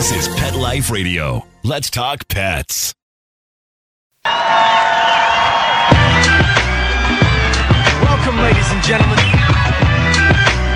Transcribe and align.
This 0.00 0.28
is 0.28 0.34
Pet 0.34 0.56
Life 0.56 0.90
Radio. 0.90 1.46
Let's 1.62 1.90
talk 1.90 2.26
pets. 2.26 2.94
Welcome, 4.24 4.38
ladies 8.38 8.70
and 8.70 8.82
gentlemen. 8.82 9.18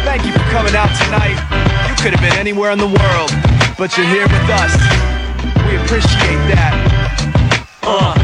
Thank 0.04 0.26
you 0.26 0.32
for 0.32 0.44
coming 0.50 0.76
out 0.76 0.90
tonight. 1.04 1.40
You 1.88 1.94
could 2.02 2.12
have 2.12 2.20
been 2.20 2.38
anywhere 2.38 2.70
in 2.72 2.78
the 2.78 2.84
world, 2.84 3.30
but 3.78 3.96
you're 3.96 4.06
here 4.08 4.24
with 4.24 4.50
us. 4.50 4.76
We 5.70 5.76
appreciate 5.76 6.44
that. 6.52 6.74
Uh. 7.82 8.23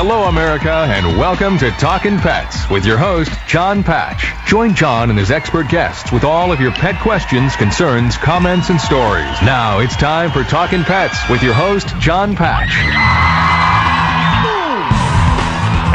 Hello, 0.00 0.28
America, 0.28 0.70
and 0.70 1.18
welcome 1.18 1.58
to 1.58 1.72
Talkin' 1.72 2.18
Pets 2.18 2.70
with 2.70 2.86
your 2.86 2.96
host, 2.96 3.32
John 3.48 3.82
Patch. 3.82 4.32
Join 4.48 4.72
John 4.72 5.10
and 5.10 5.18
his 5.18 5.32
expert 5.32 5.68
guests 5.68 6.12
with 6.12 6.22
all 6.22 6.52
of 6.52 6.60
your 6.60 6.70
pet 6.70 7.02
questions, 7.02 7.56
concerns, 7.56 8.16
comments, 8.16 8.70
and 8.70 8.80
stories. 8.80 9.42
Now 9.42 9.80
it's 9.80 9.96
time 9.96 10.30
for 10.30 10.44
Talkin' 10.44 10.84
Pets 10.84 11.28
with 11.28 11.42
your 11.42 11.52
host, 11.52 11.88
John 11.98 12.36
Patch. 12.36 12.70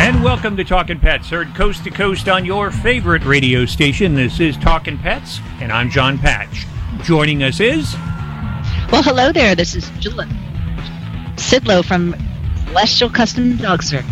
And 0.02 0.22
welcome 0.22 0.58
to 0.58 0.66
Talkin' 0.66 1.00
Pets, 1.00 1.30
heard 1.30 1.56
coast 1.56 1.86
to 1.86 1.90
coast 1.90 2.28
on 2.28 2.44
your 2.44 2.72
favorite 2.72 3.24
radio 3.24 3.66
station. 3.66 4.16
This 4.16 4.42
is 4.42 4.58
Talkin' 4.58 4.98
Pets, 4.98 5.40
and 5.62 5.72
I'm 5.72 5.90
John 5.90 6.18
Patch. 6.20 6.68
Joining 7.04 7.42
us 7.42 7.62
is. 7.62 7.96
Well, 8.92 9.02
hello 9.02 9.32
there. 9.32 9.56
This 9.56 9.76
is 9.76 9.90
Jill 10.02 10.26
Sidlow 11.38 11.86
from 11.86 12.14
Celestial 12.74 13.10
Custom 13.12 13.56
Dog 13.58 13.84
Service. 13.84 14.10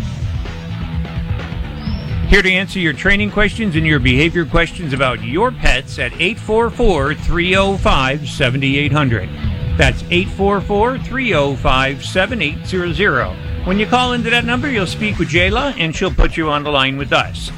Here 2.28 2.42
to 2.42 2.48
answer 2.48 2.78
your 2.78 2.92
training 2.92 3.32
questions 3.32 3.74
and 3.74 3.84
your 3.84 3.98
behavior 3.98 4.46
questions 4.46 4.92
about 4.92 5.20
your 5.20 5.50
pets 5.50 5.98
at 5.98 6.12
844 6.12 7.16
305 7.16 8.28
7800. 8.28 9.28
That's 9.76 10.04
844 10.04 10.98
305 11.00 12.04
7800. 12.04 13.66
When 13.66 13.80
you 13.80 13.86
call 13.86 14.12
into 14.12 14.30
that 14.30 14.44
number, 14.44 14.70
you'll 14.70 14.86
speak 14.86 15.18
with 15.18 15.28
Jayla 15.28 15.74
and 15.76 15.94
she'll 15.94 16.14
put 16.14 16.36
you 16.36 16.48
on 16.48 16.62
the 16.62 16.70
line 16.70 16.96
with 16.96 17.12
us. 17.12 17.50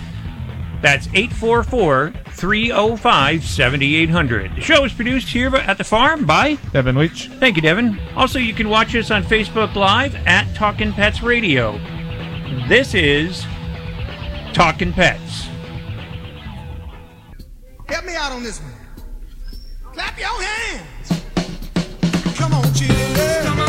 That's 0.85 1.07
844 1.15 2.13
305 2.27 3.43
7800. 3.43 4.55
The 4.55 4.61
show 4.61 4.85
is 4.85 4.93
produced 4.93 5.29
here 5.29 5.57
at 5.57 5.79
the 5.79 5.83
farm 5.83 6.27
by 6.27 6.59
Devin 6.75 6.97
Leach. 6.97 7.29
Thank 7.41 7.57
you, 7.57 7.63
Devin. 7.63 7.99
Also, 8.15 8.39
you 8.39 8.53
can 8.53 8.69
watch 8.69 8.95
us 8.95 9.11
on 9.11 9.23
Facebook 9.23 9.75
Live 9.77 10.15
at 10.27 10.55
Talkin' 10.55 10.93
Pets 10.93 11.23
Radio. 11.23 11.79
This 12.69 12.93
is 12.93 13.47
Talkin' 14.53 14.93
Pets. 14.93 15.49
Help 17.89 18.05
me 18.05 18.15
out 18.15 18.33
on 18.33 18.43
this 18.43 18.61
one. 18.61 18.73
Clap 19.95 20.19
your 20.19 20.43
hands. 20.43 21.25
Come 22.37 22.53
on, 22.53 22.75
children. 22.75 23.64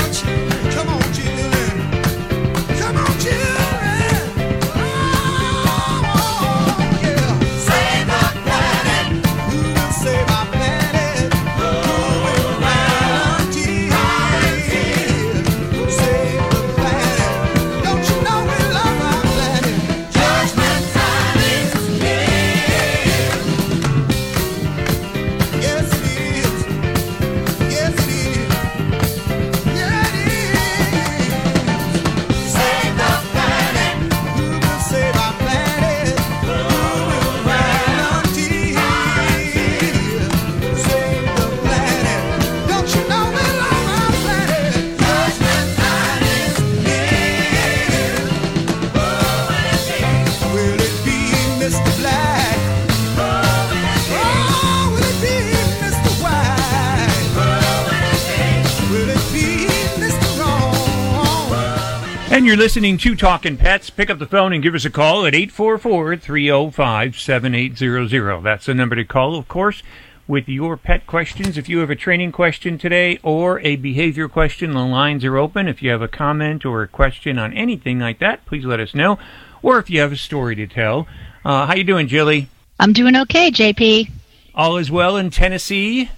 You're 62.46 62.58
listening 62.58 63.00
to 63.00 63.16
Talking 63.16 63.58
Pets. 63.58 63.90
Pick 63.90 64.12
up 64.12 64.20
the 64.20 64.28
phone 64.28 64.54
and 64.54 64.62
give 64.62 64.76
us 64.76 64.86
a 64.86 64.92
call 64.92 65.26
at 65.26 65.34
844 65.34 66.16
305 66.16 67.20
7800. 67.20 68.44
That's 68.44 68.68
the 68.68 68.76
number 68.76 68.96
to 68.96 69.04
call, 69.04 69.36
of 69.36 69.48
course, 69.48 69.82
with 70.28 70.48
your 70.48 70.78
pet 70.78 71.08
questions. 71.08 71.58
If 71.58 71.68
you 71.68 71.80
have 71.80 71.90
a 71.90 71.96
training 71.96 72.32
question 72.32 72.78
today 72.78 73.18
or 73.24 73.60
a 73.62 73.78
behavior 73.78 74.30
question, 74.30 74.74
the 74.74 74.86
lines 74.86 75.26
are 75.26 75.38
open. 75.38 75.68
If 75.68 75.82
you 75.82 75.90
have 75.90 76.04
a 76.04 76.08
comment 76.08 76.66
or 76.66 76.84
a 76.84 76.88
question 76.88 77.40
on 77.40 77.52
anything 77.52 77.98
like 77.98 78.20
that, 78.20 78.46
please 78.46 78.64
let 78.64 78.80
us 78.80 78.94
know. 78.94 79.18
Or 79.64 79.80
if 79.80 79.90
you 79.90 80.00
have 80.02 80.12
a 80.12 80.16
story 80.16 80.56
to 80.56 80.68
tell. 80.68 81.08
Uh, 81.44 81.66
how 81.66 81.74
you 81.74 81.84
doing, 81.84 82.08
Jilly? 82.08 82.48
I'm 82.80 82.94
doing 82.94 83.16
okay, 83.16 83.50
JP. 83.50 84.12
All 84.54 84.78
is 84.78 84.92
well 84.92 85.18
in 85.18 85.32
Tennessee? 85.32 86.12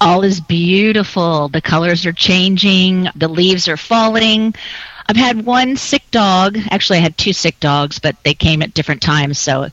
All 0.00 0.24
is 0.24 0.40
beautiful. 0.40 1.48
The 1.48 1.60
colors 1.60 2.06
are 2.06 2.12
changing. 2.12 3.06
The 3.14 3.28
leaves 3.28 3.68
are 3.68 3.76
falling. 3.76 4.54
I've 5.10 5.16
had 5.16 5.44
one 5.44 5.76
sick 5.76 6.08
dog. 6.12 6.56
Actually, 6.70 6.98
I 6.98 7.02
had 7.02 7.18
two 7.18 7.32
sick 7.32 7.58
dogs, 7.58 7.98
but 7.98 8.14
they 8.22 8.32
came 8.32 8.62
at 8.62 8.74
different 8.74 9.02
times, 9.02 9.40
so 9.40 9.66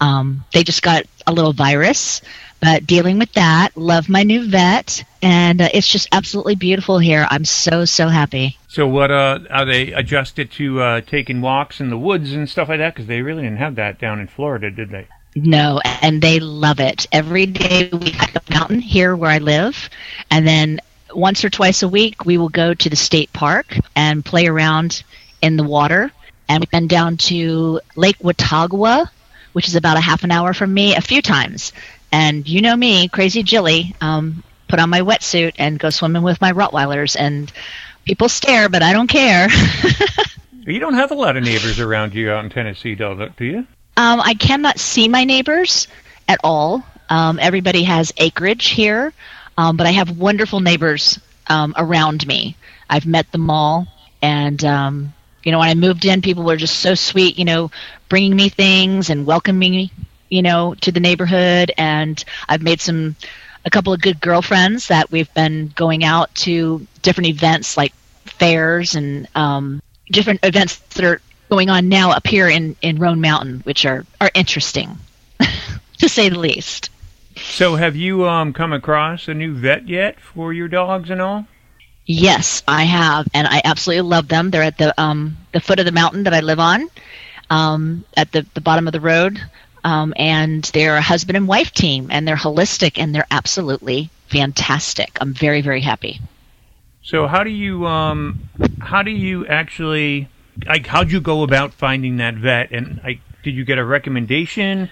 um, 0.00 0.44
they 0.52 0.62
just 0.62 0.80
got 0.80 1.06
a 1.26 1.32
little 1.32 1.52
virus. 1.52 2.22
But 2.60 2.86
dealing 2.86 3.18
with 3.18 3.32
that, 3.32 3.76
love 3.76 4.08
my 4.08 4.22
new 4.22 4.48
vet, 4.48 5.02
and 5.20 5.60
uh, 5.60 5.70
it's 5.74 5.88
just 5.88 6.08
absolutely 6.12 6.54
beautiful 6.54 7.00
here. 7.00 7.26
I'm 7.28 7.44
so 7.44 7.84
so 7.84 8.06
happy. 8.06 8.58
So, 8.68 8.86
what 8.86 9.10
uh, 9.10 9.40
are 9.50 9.64
they 9.64 9.90
adjusted 9.92 10.52
to 10.52 10.80
uh, 10.80 11.00
taking 11.00 11.40
walks 11.40 11.80
in 11.80 11.90
the 11.90 11.98
woods 11.98 12.32
and 12.32 12.48
stuff 12.48 12.68
like 12.68 12.78
that? 12.78 12.94
Because 12.94 13.08
they 13.08 13.22
really 13.22 13.42
didn't 13.42 13.58
have 13.58 13.74
that 13.74 13.98
down 13.98 14.20
in 14.20 14.28
Florida, 14.28 14.70
did 14.70 14.90
they? 14.90 15.08
No, 15.34 15.80
and 16.00 16.22
they 16.22 16.38
love 16.38 16.78
it. 16.78 17.08
Every 17.10 17.46
day 17.46 17.90
we 17.92 18.12
hike 18.12 18.36
up 18.36 18.48
a 18.48 18.54
mountain 18.54 18.78
here 18.78 19.16
where 19.16 19.32
I 19.32 19.38
live, 19.38 19.90
and 20.30 20.46
then 20.46 20.78
once 21.16 21.44
or 21.44 21.50
twice 21.50 21.82
a 21.82 21.88
week, 21.88 22.24
we 22.24 22.38
will 22.38 22.48
go 22.48 22.74
to 22.74 22.90
the 22.90 22.96
state 22.96 23.32
park 23.32 23.74
and 23.94 24.24
play 24.24 24.46
around 24.46 25.02
in 25.40 25.56
the 25.56 25.64
water. 25.64 26.12
And 26.48 26.60
we've 26.60 26.70
been 26.70 26.86
down 26.86 27.16
to 27.16 27.80
Lake 27.96 28.16
Watauga, 28.20 29.10
which 29.52 29.66
is 29.66 29.74
about 29.74 29.96
a 29.96 30.00
half 30.00 30.22
an 30.22 30.30
hour 30.30 30.52
from 30.52 30.72
me, 30.72 30.94
a 30.94 31.00
few 31.00 31.22
times. 31.22 31.72
And 32.12 32.46
you 32.46 32.60
know 32.60 32.76
me, 32.76 33.08
crazy 33.08 33.42
Jilly, 33.42 33.96
um, 34.00 34.44
put 34.68 34.78
on 34.78 34.90
my 34.90 35.00
wetsuit 35.00 35.54
and 35.58 35.78
go 35.78 35.90
swimming 35.90 36.22
with 36.22 36.40
my 36.40 36.52
Rottweilers. 36.52 37.16
And 37.18 37.50
people 38.04 38.28
stare, 38.28 38.68
but 38.68 38.82
I 38.82 38.92
don't 38.92 39.08
care. 39.08 39.48
you 40.66 40.78
don't 40.78 40.94
have 40.94 41.10
a 41.10 41.14
lot 41.14 41.36
of 41.36 41.44
neighbors 41.44 41.80
around 41.80 42.14
you 42.14 42.30
out 42.30 42.44
in 42.44 42.50
Tennessee, 42.50 42.94
do 42.94 43.28
you? 43.40 43.66
Um, 43.96 44.20
I 44.20 44.34
cannot 44.34 44.78
see 44.78 45.08
my 45.08 45.24
neighbors 45.24 45.88
at 46.28 46.38
all. 46.44 46.84
Um, 47.08 47.38
everybody 47.40 47.84
has 47.84 48.12
acreage 48.18 48.66
here. 48.66 49.12
Um, 49.58 49.76
but 49.76 49.86
I 49.86 49.92
have 49.92 50.18
wonderful 50.18 50.60
neighbors 50.60 51.18
um, 51.48 51.74
around 51.76 52.26
me. 52.26 52.56
I've 52.88 53.06
met 53.06 53.30
them 53.32 53.50
all, 53.50 53.86
and 54.22 54.62
um, 54.64 55.14
you 55.42 55.52
know, 55.52 55.58
when 55.58 55.68
I 55.68 55.74
moved 55.74 56.04
in, 56.04 56.22
people 56.22 56.44
were 56.44 56.56
just 56.56 56.80
so 56.80 56.94
sweet. 56.94 57.38
You 57.38 57.44
know, 57.44 57.70
bringing 58.08 58.36
me 58.36 58.48
things 58.48 59.10
and 59.10 59.26
welcoming 59.26 59.70
me, 59.70 59.92
you 60.28 60.42
know, 60.42 60.74
to 60.82 60.92
the 60.92 61.00
neighborhood. 61.00 61.72
And 61.76 62.22
I've 62.48 62.62
made 62.62 62.80
some 62.80 63.16
a 63.64 63.70
couple 63.70 63.92
of 63.92 64.00
good 64.00 64.20
girlfriends 64.20 64.88
that 64.88 65.10
we've 65.10 65.32
been 65.34 65.72
going 65.74 66.04
out 66.04 66.34
to 66.36 66.86
different 67.02 67.28
events 67.28 67.76
like 67.76 67.92
fairs 68.24 68.94
and 68.94 69.28
um, 69.34 69.82
different 70.10 70.40
events 70.44 70.78
that 70.94 71.04
are 71.04 71.20
going 71.48 71.70
on 71.70 71.88
now 71.88 72.10
up 72.10 72.26
here 72.26 72.48
in 72.48 72.76
in 72.82 72.98
Roan 72.98 73.20
Mountain, 73.20 73.60
which 73.60 73.84
are 73.86 74.04
are 74.20 74.30
interesting, 74.34 74.98
to 75.98 76.08
say 76.08 76.28
the 76.28 76.38
least. 76.38 76.90
So, 77.48 77.76
have 77.76 77.96
you 77.96 78.28
um, 78.28 78.52
come 78.52 78.72
across 78.72 79.28
a 79.28 79.34
new 79.34 79.54
vet 79.54 79.88
yet 79.88 80.20
for 80.20 80.52
your 80.52 80.68
dogs 80.68 81.10
and 81.10 81.22
all? 81.22 81.46
Yes, 82.04 82.62
I 82.68 82.84
have, 82.84 83.26
and 83.34 83.46
I 83.46 83.62
absolutely 83.64 84.08
love 84.08 84.28
them. 84.28 84.50
They're 84.50 84.62
at 84.62 84.78
the 84.78 84.98
um, 85.00 85.36
the 85.52 85.60
foot 85.60 85.78
of 85.78 85.86
the 85.86 85.92
mountain 85.92 86.24
that 86.24 86.34
I 86.34 86.40
live 86.40 86.60
on, 86.60 86.88
um, 87.50 88.04
at 88.16 88.30
the 88.32 88.46
the 88.54 88.60
bottom 88.60 88.86
of 88.86 88.92
the 88.92 89.00
road. 89.00 89.40
Um, 89.84 90.14
and 90.16 90.64
they're 90.74 90.96
a 90.96 91.00
husband 91.00 91.36
and 91.36 91.46
wife 91.46 91.72
team, 91.72 92.08
and 92.10 92.26
they're 92.26 92.36
holistic, 92.36 92.98
and 92.98 93.14
they're 93.14 93.26
absolutely 93.30 94.10
fantastic. 94.28 95.16
I'm 95.20 95.32
very, 95.32 95.62
very 95.62 95.80
happy. 95.80 96.20
So 97.02 97.28
how 97.28 97.44
do 97.44 97.50
you 97.50 97.86
um 97.86 98.48
how 98.80 99.02
do 99.02 99.12
you 99.12 99.46
actually 99.46 100.28
like 100.66 100.86
how'd 100.88 101.12
you 101.12 101.20
go 101.20 101.44
about 101.44 101.72
finding 101.72 102.16
that 102.16 102.34
vet 102.34 102.72
and 102.72 103.00
like 103.04 103.20
did 103.44 103.54
you 103.54 103.64
get 103.64 103.78
a 103.78 103.84
recommendation? 103.84 104.90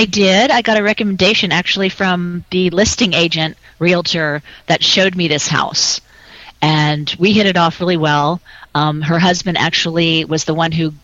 I 0.00 0.06
did. 0.06 0.50
I 0.50 0.62
got 0.62 0.78
a 0.78 0.82
recommendation 0.82 1.52
actually 1.52 1.90
from 1.90 2.46
the 2.48 2.70
listing 2.70 3.12
agent 3.12 3.58
realtor 3.78 4.42
that 4.64 4.82
showed 4.82 5.14
me 5.14 5.28
this 5.28 5.46
house. 5.46 6.00
And 6.62 7.14
we 7.18 7.34
hit 7.34 7.44
it 7.44 7.58
off 7.58 7.80
really 7.80 7.98
well. 7.98 8.40
Um, 8.74 9.02
her 9.02 9.18
husband 9.18 9.58
actually 9.58 10.24
was 10.24 10.46
the 10.46 10.54
one 10.54 10.72
who 10.72 10.94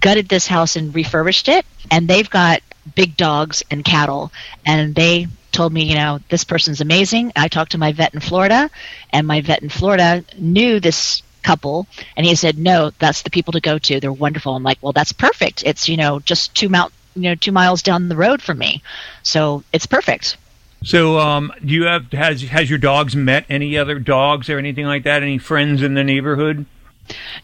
gutted 0.00 0.30
this 0.30 0.46
house 0.46 0.76
and 0.76 0.94
refurbished 0.94 1.48
it. 1.48 1.66
And 1.90 2.08
they've 2.08 2.30
got 2.30 2.62
big 2.94 3.18
dogs 3.18 3.62
and 3.70 3.84
cattle. 3.84 4.32
And 4.64 4.94
they 4.94 5.26
told 5.52 5.74
me, 5.74 5.84
you 5.84 5.96
know, 5.96 6.20
this 6.30 6.44
person's 6.44 6.80
amazing. 6.80 7.32
I 7.36 7.48
talked 7.48 7.72
to 7.72 7.78
my 7.78 7.92
vet 7.92 8.14
in 8.14 8.20
Florida, 8.20 8.70
and 9.12 9.26
my 9.26 9.42
vet 9.42 9.62
in 9.62 9.68
Florida 9.68 10.24
knew 10.38 10.80
this 10.80 11.22
couple 11.42 11.86
and 12.16 12.26
he 12.26 12.34
said 12.34 12.58
no 12.58 12.90
that's 12.98 13.22
the 13.22 13.30
people 13.30 13.52
to 13.52 13.60
go 13.60 13.78
to 13.78 14.00
they're 14.00 14.12
wonderful 14.12 14.56
i'm 14.56 14.64
like 14.64 14.76
well 14.82 14.92
that's 14.92 15.12
perfect 15.12 15.62
it's 15.64 15.88
you 15.88 15.96
know 15.96 16.18
just 16.18 16.54
two 16.54 16.68
mount 16.68 16.92
you 17.22 17.30
know 17.30 17.34
two 17.34 17.52
miles 17.52 17.82
down 17.82 18.08
the 18.08 18.16
road 18.16 18.42
from 18.42 18.58
me. 18.58 18.82
So 19.22 19.62
it's 19.72 19.86
perfect. 19.86 20.36
So 20.84 21.18
um 21.18 21.52
do 21.64 21.72
you 21.74 21.84
have 21.84 22.12
has 22.12 22.42
has 22.42 22.70
your 22.70 22.78
dogs 22.78 23.16
met 23.16 23.44
any 23.48 23.76
other 23.76 23.98
dogs 23.98 24.48
or 24.48 24.58
anything 24.58 24.86
like 24.86 25.04
that? 25.04 25.22
Any 25.22 25.38
friends 25.38 25.82
in 25.82 25.94
the 25.94 26.04
neighborhood? 26.04 26.66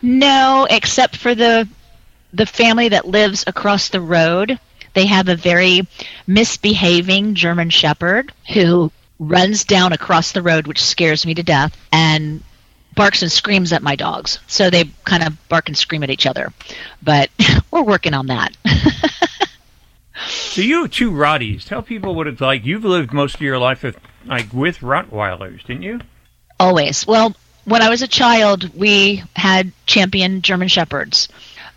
no 0.03 0.67
except 0.69 1.17
for 1.17 1.35
the 1.35 1.67
the 2.33 2.47
family 2.47 2.89
that 2.89 3.07
lives 3.07 3.45
across 3.47 3.89
the 3.89 4.01
road. 4.01 4.59
They 4.93 5.07
have 5.07 5.29
a 5.29 5.37
very 5.37 5.87
misbehaving 6.27 7.35
german 7.35 7.71
shepherd 7.71 8.33
who 8.53 8.93
runs 9.19 9.65
down 9.65 9.93
across 9.93 10.33
the 10.33 10.43
road 10.43 10.67
which 10.67 10.83
scares 10.83 11.25
me 11.25 11.35
to 11.35 11.43
death 11.43 11.77
and 11.93 12.43
barks 12.95 13.23
and 13.23 13.31
screams 13.33 13.73
at 13.73 13.83
my 13.83 13.97
dogs. 13.97 14.39
So 14.47 14.71
they 14.71 14.85
kind 15.05 15.23
of 15.23 15.49
bark 15.49 15.69
and 15.69 15.77
scream 15.77 16.03
at 16.03 16.11
each 16.11 16.27
other. 16.27 16.53
But 17.03 17.31
we're 17.71 17.83
working 17.83 18.15
on 18.15 18.29
that 18.29 18.57
So 20.55 20.61
you 20.61 20.87
two 20.87 21.11
Rotties. 21.11 21.65
Tell 21.65 21.83
people 21.83 22.15
what 22.15 22.29
it's 22.29 22.41
like. 22.41 22.65
You've 22.65 22.85
lived 22.85 23.13
most 23.13 23.35
of 23.35 23.41
your 23.41 23.59
life 23.59 23.83
with 23.83 23.99
like 24.25 24.53
with 24.53 24.79
Rottweilers, 24.79 25.67
didn't 25.67 25.83
you? 25.83 25.99
Always. 26.61 27.05
Well, 27.05 27.35
when 27.65 27.83
I 27.83 27.89
was 27.89 28.03
a 28.03 28.07
child, 28.07 28.73
we 28.73 29.25
had 29.35 29.73
champion 29.87 30.43
German 30.43 30.69
Shepherds, 30.69 31.29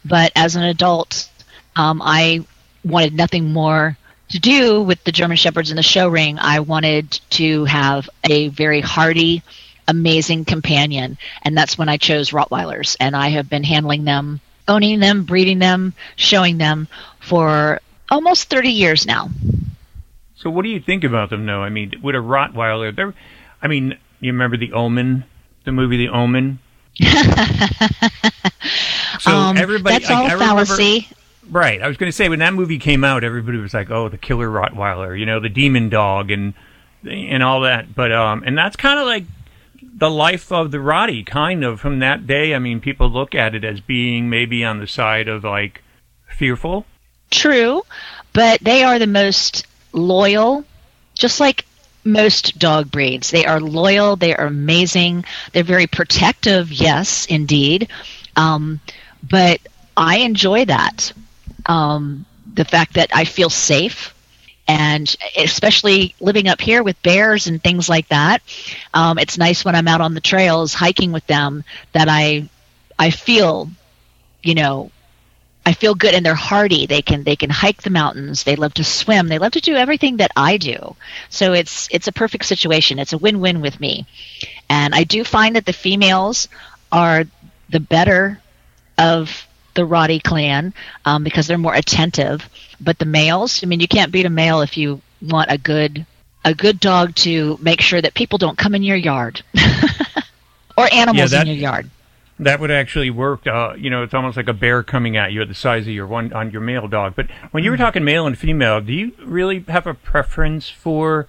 but 0.06 0.31
as 0.35 0.56
an 0.56 0.62
adult, 0.62 1.27
um, 1.75 2.03
I 2.03 2.45
wanted 2.85 3.15
nothing 3.15 3.51
more 3.51 3.97
to 4.29 4.38
do 4.38 4.83
with 4.83 5.03
the 5.06 5.12
German 5.12 5.38
Shepherds 5.38 5.71
in 5.71 5.75
the 5.75 5.81
show 5.81 6.07
ring. 6.07 6.38
I 6.38 6.59
wanted 6.59 7.19
to 7.31 7.65
have 7.65 8.07
a 8.25 8.50
very 8.50 8.81
hardy, 8.81 9.41
amazing 9.88 10.45
companion, 10.45 11.18
and 11.41 11.57
that's 11.57 11.80
when 11.80 11.89
I 11.89 11.97
chose 11.97 12.30
Rottweilers. 12.30 12.95
And 13.00 13.15
I 13.15 13.30
have 13.30 13.50
been 13.50 13.63
handling 13.63 14.03
them, 14.03 14.39
owning 14.68 15.00
them, 15.00 15.23
breeding 15.23 15.57
them, 15.57 15.95
showing 16.15 16.59
them 16.59 16.88
for 17.19 17.81
almost 18.09 18.50
30 18.50 18.69
years 18.69 19.06
now. 19.06 19.30
So 20.36 20.50
what 20.50 20.63
do 20.63 20.69
you 20.69 20.80
think 20.80 21.04
about 21.04 21.30
them 21.30 21.45
though? 21.45 21.62
I 21.63 21.69
mean, 21.69 21.94
with 22.01 22.15
a 22.15 22.19
Rottweiler, 22.19 23.13
I 23.62 23.68
mean, 23.68 23.98
you 24.19 24.31
remember 24.31 24.57
The 24.57 24.74
Omen, 24.74 25.24
the 25.65 25.71
movie 25.71 25.98
The 25.98 26.09
Omen? 26.09 26.59
so 29.19 29.31
um, 29.31 29.57
everybody 29.57 29.95
that's 30.00 30.09
I- 30.09 30.13
all 30.15 30.21
I 30.27 30.33
remember- 30.33 30.65
fallacy. 30.65 31.07
Right. 31.50 31.81
I 31.81 31.88
was 31.88 31.95
going 31.95 32.09
to 32.12 32.15
say 32.15 32.27
when 32.27 32.39
that 32.39 32.54
movie 32.54 32.77
came 32.77 33.06
out, 33.06 33.24
everybody 33.24 33.57
was 33.57 33.74
like, 33.74 33.89
"Oh, 33.89 34.09
the 34.09 34.18
killer 34.18 34.50
Rottweiler," 34.50 35.18
you 35.18 35.25
know, 35.25 35.39
the 35.39 35.48
demon 35.48 35.88
dog, 35.88 36.30
and 36.30 36.54
and 37.09 37.42
all 37.42 37.62
that. 37.62 37.95
But 37.95 38.12
um, 38.12 38.44
and 38.45 38.57
that's 38.57 38.75
kind 38.75 39.00
of 39.00 39.06
like 39.06 39.24
the 39.81 40.09
life 40.09 40.51
of 40.51 40.71
the 40.71 40.80
Rottie, 40.80 41.25
kind 41.25 41.63
of 41.63 41.80
from 41.80 42.00
that 42.00 42.27
day. 42.27 42.54
I 42.54 42.59
mean, 42.59 42.81
people 42.81 43.09
look 43.09 43.33
at 43.33 43.56
it 43.56 43.63
as 43.63 43.80
being 43.80 44.30
maybe 44.30 44.65
on 44.65 44.80
the 44.80 44.88
side 44.88 45.30
of 45.30 45.45
like 45.45 45.83
fearful. 46.30 46.86
True, 47.31 47.81
but 48.33 48.59
they 48.62 48.83
are 48.83 49.00
the 49.00 49.07
most 49.07 49.65
loyal, 49.94 50.63
just 51.15 51.39
like 51.39 51.65
most 52.03 52.57
dog 52.57 52.89
breeds. 52.91 53.31
They 53.31 53.45
are 53.45 53.59
loyal, 53.59 54.15
they 54.15 54.33
are 54.35 54.45
amazing, 54.45 55.25
they're 55.51 55.63
very 55.63 55.88
protective, 55.88 56.71
yes, 56.71 57.25
indeed. 57.25 57.89
Um, 58.35 58.79
but 59.24 59.59
I 59.95 60.19
enjoy 60.19 60.65
that. 60.65 61.12
Um, 61.65 62.25
the 62.53 62.65
fact 62.65 62.94
that 62.94 63.09
I 63.13 63.25
feel 63.25 63.50
safe. 63.50 64.13
And 64.69 65.15
especially 65.38 66.13
living 66.19 66.47
up 66.50 66.59
here 66.62 66.83
with 66.83 67.01
bears 67.01 67.47
and 67.47 67.63
things 67.63 67.88
like 67.89 68.09
that, 68.09 68.41
um, 68.94 69.18
it's 69.18 69.38
nice 69.38 69.63
when 69.63 69.75
I'm 69.75 69.88
out 69.88 70.01
on 70.01 70.13
the 70.13 70.19
trails 70.21 70.73
hiking 70.73 71.12
with 71.13 71.25
them 71.27 71.63
that 71.94 72.09
I, 72.09 72.50
I 73.00 73.12
feel, 73.12 73.69
you 74.44 74.56
know, 74.56 74.91
I 75.67 75.73
feel 75.73 75.95
good 75.95 76.13
and 76.13 76.25
they're 76.25 76.33
hardy. 76.33 76.85
They 76.85 77.01
can 77.01 77.23
they 77.25 77.35
can 77.35 77.49
hike 77.49 77.81
the 77.81 77.89
mountains. 77.89 78.43
They 78.43 78.55
love 78.55 78.73
to 78.75 78.85
swim. 78.85 79.27
They 79.27 79.37
love 79.37 79.51
to 79.51 79.59
do 79.59 79.75
everything 79.75 80.15
that 80.17 80.31
I 80.33 80.55
do. 80.55 80.95
So 81.27 81.51
it's 81.51 81.89
it's 81.91 82.07
a 82.07 82.13
perfect 82.13 82.45
situation. 82.45 82.99
It's 82.99 83.11
a 83.11 83.17
win-win 83.17 83.59
with 83.59 83.77
me. 83.81 84.05
And 84.69 84.95
I 84.95 85.03
do 85.03 85.25
find 85.25 85.57
that 85.57 85.65
the 85.65 85.73
females 85.73 86.47
are 86.89 87.25
the 87.67 87.81
better 87.81 88.39
of 88.97 89.45
the 89.73 89.81
Rottie 89.85 90.23
clan 90.23 90.73
um, 91.03 91.25
because 91.25 91.47
they're 91.47 91.57
more 91.57 91.75
attentive. 91.75 92.47
But 92.79 92.97
the 92.97 93.05
males, 93.05 93.61
I 93.61 93.67
mean, 93.67 93.81
you 93.81 93.89
can't 93.89 94.13
beat 94.13 94.25
a 94.25 94.29
male 94.29 94.61
if 94.61 94.77
you 94.77 95.01
want 95.21 95.51
a 95.51 95.57
good 95.57 96.05
a 96.45 96.53
good 96.53 96.79
dog 96.79 97.13
to 97.15 97.57
make 97.61 97.81
sure 97.81 98.01
that 98.01 98.13
people 98.13 98.37
don't 98.37 98.57
come 98.57 98.73
in 98.73 98.83
your 98.83 98.95
yard 98.95 99.43
or 100.77 100.87
animals 100.93 101.31
that- 101.31 101.41
in 101.41 101.47
your 101.47 101.57
yard. 101.57 101.89
That 102.39 102.59
would 102.59 102.69
actually 102.69 103.09
work. 103.09 103.47
Uh, 103.47 103.73
you 103.77 103.89
know, 103.89 104.03
it's 104.03 104.13
almost 104.13 104.37
like 104.37 104.47
a 104.47 104.53
bear 104.53 104.83
coming 104.83 105.17
at 105.17 105.31
you 105.31 105.41
at 105.41 105.47
the 105.47 105.55
size 105.55 105.83
of 105.87 105.93
your 105.93 106.05
one 106.05 106.31
on 106.33 106.51
your 106.51 106.61
male 106.61 106.87
dog. 106.87 107.13
But 107.15 107.27
when 107.51 107.63
you 107.63 107.71
were 107.71 107.77
talking 107.77 108.03
male 108.03 108.27
and 108.27 108.37
female, 108.37 108.79
do 108.79 108.93
you 108.93 109.13
really 109.23 109.65
have 109.67 109.87
a 109.87 109.93
preference 109.95 110.69
for 110.69 111.27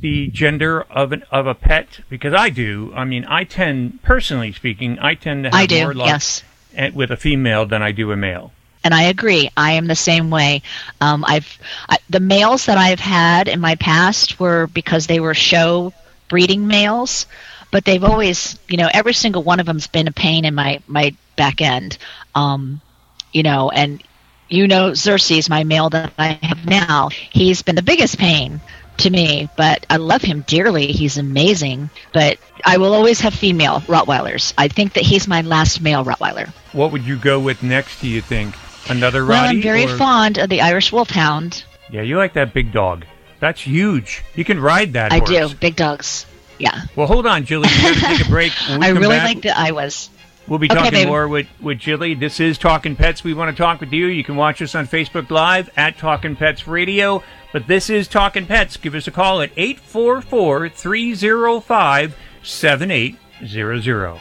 the 0.00 0.26
gender 0.28 0.82
of 0.82 1.12
an 1.12 1.22
of 1.30 1.46
a 1.46 1.54
pet? 1.54 2.00
Because 2.08 2.34
I 2.34 2.50
do. 2.50 2.92
I 2.96 3.04
mean, 3.04 3.24
I 3.26 3.44
tend, 3.44 4.02
personally 4.02 4.50
speaking, 4.52 4.98
I 4.98 5.14
tend 5.14 5.44
to 5.44 5.50
have 5.50 5.54
I 5.60 5.66
do, 5.66 5.82
more 5.82 5.94
luck 5.94 6.08
yes. 6.08 6.42
at- 6.74 6.94
with 6.94 7.10
a 7.12 7.16
female 7.16 7.64
than 7.66 7.82
I 7.82 7.92
do 7.92 8.10
a 8.10 8.16
male. 8.16 8.52
and 8.82 8.92
I 8.92 9.04
agree. 9.04 9.48
I 9.56 9.72
am 9.72 9.86
the 9.86 9.94
same 9.94 10.28
way. 10.30 10.62
Um, 11.00 11.24
I've 11.24 11.56
I, 11.88 11.98
the 12.10 12.18
males 12.18 12.66
that 12.66 12.78
I've 12.78 12.98
had 12.98 13.46
in 13.46 13.60
my 13.60 13.76
past 13.76 14.40
were 14.40 14.66
because 14.66 15.06
they 15.06 15.20
were 15.20 15.34
show 15.34 15.92
breeding 16.28 16.66
males, 16.66 17.26
but 17.72 17.84
they've 17.84 18.04
always, 18.04 18.56
you 18.68 18.76
know, 18.76 18.88
every 18.92 19.14
single 19.14 19.42
one 19.42 19.58
of 19.58 19.66
them's 19.66 19.88
been 19.88 20.06
a 20.06 20.12
pain 20.12 20.44
in 20.44 20.54
my 20.54 20.80
my 20.86 21.16
back 21.34 21.60
end. 21.60 21.98
Um, 22.36 22.80
you 23.32 23.42
know, 23.42 23.70
and 23.70 24.00
you 24.48 24.68
know, 24.68 24.94
Xerxes, 24.94 25.48
my 25.48 25.64
male 25.64 25.90
that 25.90 26.12
I 26.18 26.38
have 26.42 26.64
now, 26.66 27.08
he's 27.08 27.62
been 27.62 27.74
the 27.74 27.82
biggest 27.82 28.18
pain 28.18 28.60
to 28.98 29.08
me, 29.08 29.48
but 29.56 29.86
I 29.88 29.96
love 29.96 30.20
him 30.20 30.44
dearly. 30.46 30.88
He's 30.88 31.16
amazing, 31.16 31.88
but 32.12 32.38
I 32.64 32.76
will 32.76 32.92
always 32.92 33.20
have 33.22 33.32
female 33.32 33.80
Rottweilers. 33.80 34.52
I 34.58 34.68
think 34.68 34.92
that 34.92 35.02
he's 35.02 35.26
my 35.26 35.40
last 35.40 35.80
male 35.80 36.04
Rottweiler. 36.04 36.50
What 36.72 36.92
would 36.92 37.04
you 37.04 37.16
go 37.16 37.40
with 37.40 37.62
next? 37.62 38.02
Do 38.02 38.08
you 38.08 38.20
think 38.20 38.54
another 38.90 39.24
Well? 39.24 39.44
I'm 39.48 39.62
very 39.62 39.86
or- 39.86 39.96
fond 39.96 40.36
of 40.36 40.50
the 40.50 40.60
Irish 40.60 40.92
Wolfhound. 40.92 41.64
Yeah, 41.90 42.02
you 42.02 42.18
like 42.18 42.34
that 42.34 42.52
big 42.52 42.72
dog. 42.72 43.06
That's 43.40 43.62
huge. 43.62 44.22
You 44.34 44.44
can 44.44 44.60
ride 44.60 44.92
that. 44.92 45.12
I 45.12 45.18
horse. 45.18 45.30
do. 45.30 45.54
Big 45.56 45.76
dogs. 45.76 46.26
Yeah. 46.58 46.82
Well, 46.96 47.06
hold 47.06 47.26
on, 47.26 47.44
Jilly. 47.44 47.68
We 47.68 47.82
got 47.82 47.94
to 47.94 48.00
take 48.00 48.26
a 48.26 48.30
break. 48.30 48.52
I 48.70 48.88
really 48.90 49.08
back, 49.08 49.34
like 49.36 49.42
the 49.42 49.74
was. 49.74 50.10
We'll 50.48 50.58
be 50.58 50.66
Okay, 50.66 50.74
talking 50.74 50.90
baby. 50.92 51.08
more 51.10 51.28
with, 51.28 51.46
with 51.60 51.78
Jilly. 51.78 52.14
This 52.14 52.40
is 52.40 52.58
Talking 52.58 52.96
Pets. 52.96 53.22
We 53.22 53.32
want 53.32 53.56
to 53.56 53.60
talk 53.62 53.80
with 53.80 53.92
you. 53.92 54.06
You 54.06 54.24
can 54.24 54.34
watch 54.36 54.60
us 54.60 54.74
on 54.74 54.86
Facebook 54.88 55.30
Live 55.30 55.70
at 55.76 55.98
Talking 55.98 56.34
Pets 56.34 56.66
Radio. 56.66 57.22
But 57.52 57.68
this 57.68 57.88
is 57.88 58.08
Talking 58.08 58.46
Pets. 58.46 58.76
Give 58.76 58.94
us 58.94 59.06
a 59.06 59.12
call 59.12 59.40
at 59.40 59.50
844 59.56 60.68
305 60.70 62.16
7800. 62.42 64.20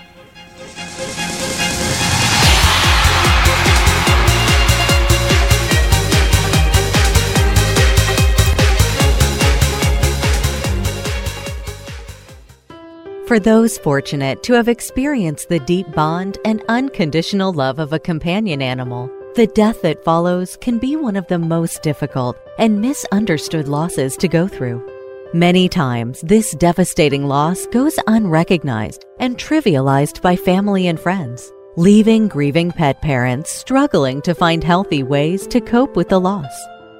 For 13.31 13.39
those 13.39 13.77
fortunate 13.77 14.43
to 14.43 14.51
have 14.55 14.67
experienced 14.67 15.47
the 15.47 15.59
deep 15.59 15.89
bond 15.93 16.37
and 16.43 16.61
unconditional 16.67 17.53
love 17.53 17.79
of 17.79 17.93
a 17.93 17.99
companion 17.99 18.61
animal, 18.61 19.09
the 19.35 19.47
death 19.47 19.81
that 19.83 20.03
follows 20.03 20.57
can 20.59 20.79
be 20.79 20.97
one 20.97 21.15
of 21.15 21.25
the 21.27 21.39
most 21.39 21.81
difficult 21.81 22.37
and 22.59 22.81
misunderstood 22.81 23.69
losses 23.69 24.17
to 24.17 24.27
go 24.27 24.49
through. 24.49 24.85
Many 25.33 25.69
times, 25.69 26.19
this 26.19 26.51
devastating 26.55 27.25
loss 27.25 27.67
goes 27.67 27.97
unrecognized 28.05 29.05
and 29.21 29.37
trivialized 29.37 30.21
by 30.21 30.35
family 30.35 30.87
and 30.87 30.99
friends, 30.99 31.53
leaving 31.77 32.27
grieving 32.27 32.73
pet 32.73 33.01
parents 33.01 33.49
struggling 33.49 34.21
to 34.23 34.35
find 34.35 34.61
healthy 34.61 35.03
ways 35.03 35.47
to 35.47 35.61
cope 35.61 35.95
with 35.95 36.09
the 36.09 36.19
loss. 36.19 36.51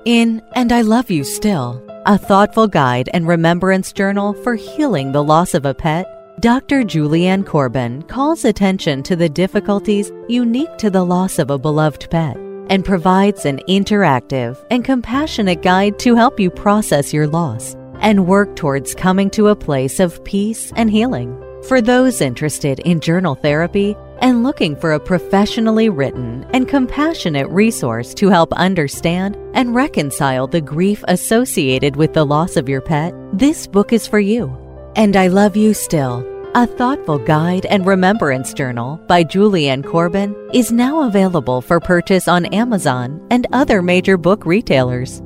In 0.05 0.41
And 0.53 0.71
I 0.71 0.79
Love 0.79 1.11
You 1.11 1.25
Still, 1.25 1.85
a 2.05 2.17
thoughtful 2.17 2.69
guide 2.69 3.09
and 3.13 3.27
remembrance 3.27 3.91
journal 3.91 4.31
for 4.31 4.55
healing 4.55 5.11
the 5.11 5.25
loss 5.25 5.53
of 5.53 5.65
a 5.65 5.73
pet, 5.73 6.07
Dr. 6.41 6.81
Julianne 6.81 7.45
Corbin 7.45 8.01
calls 8.01 8.45
attention 8.45 9.03
to 9.03 9.15
the 9.15 9.29
difficulties 9.29 10.11
unique 10.27 10.75
to 10.79 10.89
the 10.89 11.05
loss 11.05 11.37
of 11.37 11.51
a 11.51 11.59
beloved 11.59 12.09
pet 12.09 12.35
and 12.67 12.83
provides 12.83 13.45
an 13.45 13.59
interactive 13.69 14.57
and 14.71 14.83
compassionate 14.83 15.61
guide 15.61 15.99
to 15.99 16.15
help 16.15 16.39
you 16.39 16.49
process 16.49 17.13
your 17.13 17.27
loss 17.27 17.75
and 17.99 18.25
work 18.25 18.55
towards 18.55 18.95
coming 18.95 19.29
to 19.29 19.49
a 19.49 19.55
place 19.55 19.99
of 19.99 20.23
peace 20.23 20.73
and 20.75 20.89
healing. 20.89 21.39
For 21.67 21.79
those 21.79 22.21
interested 22.21 22.79
in 22.79 23.01
journal 23.01 23.35
therapy 23.35 23.95
and 24.17 24.41
looking 24.41 24.75
for 24.75 24.93
a 24.93 24.99
professionally 24.99 25.89
written 25.89 26.43
and 26.55 26.67
compassionate 26.67 27.49
resource 27.49 28.15
to 28.15 28.29
help 28.29 28.51
understand 28.53 29.37
and 29.53 29.75
reconcile 29.75 30.47
the 30.47 30.59
grief 30.59 31.03
associated 31.07 31.97
with 31.97 32.13
the 32.13 32.25
loss 32.25 32.57
of 32.57 32.67
your 32.67 32.81
pet, 32.81 33.13
this 33.31 33.67
book 33.67 33.93
is 33.93 34.07
for 34.07 34.19
you. 34.19 34.57
And 34.95 35.15
I 35.15 35.27
Love 35.27 35.55
You 35.55 35.73
Still, 35.73 36.30
a 36.53 36.67
thoughtful 36.67 37.17
guide 37.17 37.65
and 37.67 37.85
remembrance 37.85 38.53
journal 38.53 38.97
by 39.07 39.23
Julianne 39.23 39.85
Corbin, 39.85 40.35
is 40.53 40.71
now 40.71 41.03
available 41.03 41.61
for 41.61 41.79
purchase 41.79 42.27
on 42.27 42.45
Amazon 42.47 43.25
and 43.31 43.47
other 43.53 43.81
major 43.81 44.17
book 44.17 44.45
retailers. 44.45 45.21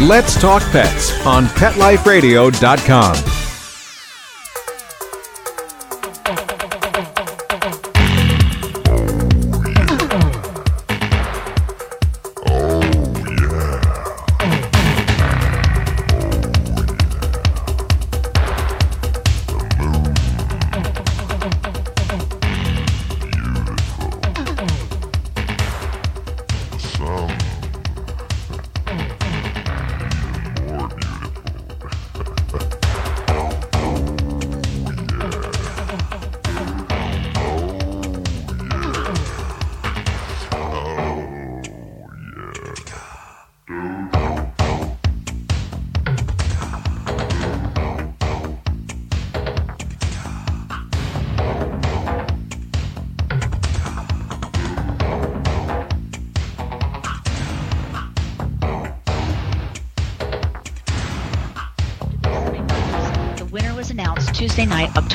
Let's 0.00 0.40
Talk 0.40 0.62
Pets 0.72 1.26
on 1.26 1.46
PetLifeRadio.com. 1.46 3.31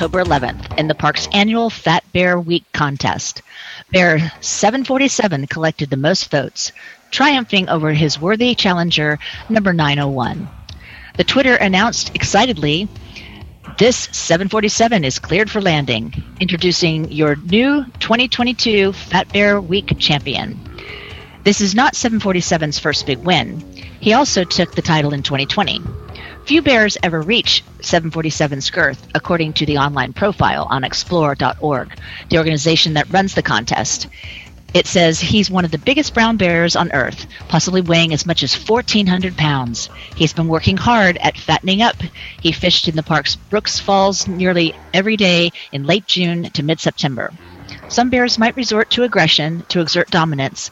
October 0.08 0.24
11th, 0.24 0.80
in 0.80 0.88
the 0.88 0.96
park's 0.96 1.28
annual 1.34 1.70
Fat 1.70 2.02
Bear 2.14 2.40
Week 2.40 2.64
contest. 2.72 3.42
Bear 3.92 4.32
747 4.40 5.48
collected 5.48 5.90
the 5.90 5.98
most 5.98 6.32
votes, 6.32 6.72
triumphing 7.12 7.68
over 7.68 7.92
his 7.92 8.18
worthy 8.18 8.56
challenger, 8.56 9.20
number 9.50 9.74
901. 9.74 10.48
The 11.18 11.26
Twitter 11.26 11.56
announced 11.56 12.16
excitedly, 12.16 12.88
This 13.78 14.08
747 14.14 15.04
is 15.04 15.20
cleared 15.20 15.52
for 15.52 15.60
landing, 15.60 16.14
introducing 16.40 17.12
your 17.12 17.36
new 17.36 17.84
2022 18.00 18.94
Fat 18.94 19.28
Bear 19.34 19.60
Week 19.60 19.92
champion. 20.00 20.58
This 21.44 21.60
is 21.60 21.76
not 21.76 21.96
747's 21.96 22.80
first 22.80 23.06
big 23.06 23.20
win. 23.20 23.60
He 24.00 24.14
also 24.14 24.46
took 24.46 24.74
the 24.74 24.82
title 24.82 25.14
in 25.14 25.22
2020. 25.22 25.82
Few 26.48 26.62
bears 26.62 26.98
ever 27.04 27.20
reach 27.20 27.62
747's 27.80 28.70
girth, 28.70 29.06
according 29.14 29.52
to 29.52 29.66
the 29.66 29.80
online 29.80 30.14
profile 30.14 30.66
on 30.70 30.86
explore.org, 30.86 31.92
the 32.30 32.38
organization 32.38 32.94
that 32.94 33.12
runs 33.12 33.34
the 33.34 33.42
contest. 33.42 34.08
It 34.74 34.88
says 34.88 35.20
he's 35.20 35.52
one 35.52 35.66
of 35.66 35.72
the 35.72 35.78
biggest 35.78 36.14
brown 36.14 36.38
bears 36.38 36.78
on 36.78 36.94
Earth, 36.94 37.28
possibly 37.50 37.82
weighing 37.82 38.14
as 38.14 38.26
much 38.26 38.44
as 38.44 38.56
1,400 38.56 39.36
pounds. 39.36 39.90
He's 40.16 40.32
been 40.32 40.48
working 40.48 40.78
hard 40.78 41.18
at 41.18 41.38
fattening 41.38 41.82
up. 41.82 41.98
He 42.42 42.54
fished 42.54 42.88
in 42.88 42.96
the 42.96 43.04
park's 43.04 43.36
Brooks 43.36 43.82
Falls 43.82 44.26
nearly 44.26 44.74
every 44.94 45.18
day 45.18 45.52
in 45.74 45.86
late 45.86 46.08
June 46.08 46.44
to 46.52 46.64
mid 46.64 46.80
September. 46.80 47.34
Some 47.90 48.10
bears 48.10 48.38
might 48.38 48.56
resort 48.56 48.90
to 48.92 49.04
aggression 49.04 49.66
to 49.68 49.82
exert 49.82 50.10
dominance. 50.12 50.72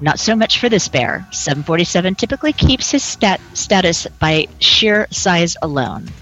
Not 0.00 0.18
so 0.18 0.34
much 0.36 0.58
for 0.58 0.68
this 0.68 0.88
bear. 0.88 1.26
747 1.30 2.14
typically 2.16 2.52
keeps 2.52 2.90
his 2.90 3.02
stat- 3.02 3.40
status 3.54 4.06
by 4.18 4.48
sheer 4.58 5.06
size 5.10 5.56
alone. 5.62 6.14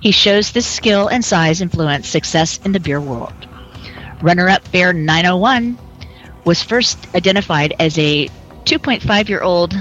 He 0.00 0.12
shows 0.12 0.52
this 0.52 0.66
skill 0.66 1.08
and 1.08 1.24
size 1.24 1.60
influence 1.60 2.08
success 2.08 2.58
in 2.64 2.72
the 2.72 2.80
beer 2.80 3.00
world. 3.00 3.46
Runner 4.20 4.48
up 4.48 4.70
bear 4.70 4.92
901 4.92 5.78
was 6.44 6.62
first 6.62 7.06
identified 7.14 7.74
as 7.78 7.98
a 7.98 8.28
2.5 8.64 9.28
year 9.28 9.42
old 9.42 9.74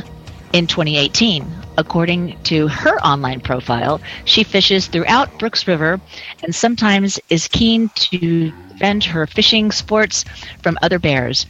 in 0.51 0.67
2018. 0.67 1.65
According 1.77 2.37
to 2.43 2.67
her 2.67 2.97
online 3.05 3.41
profile, 3.41 4.01
she 4.25 4.43
fishes 4.43 4.87
throughout 4.87 5.37
Brooks 5.37 5.67
River 5.67 6.01
and 6.43 6.55
sometimes 6.55 7.19
is 7.29 7.47
keen 7.47 7.89
to 7.95 8.51
defend 8.69 9.03
her 9.05 9.27
fishing 9.27 9.71
sports 9.71 10.25
from 10.61 10.77
other 10.81 10.99
bears. 10.99 11.45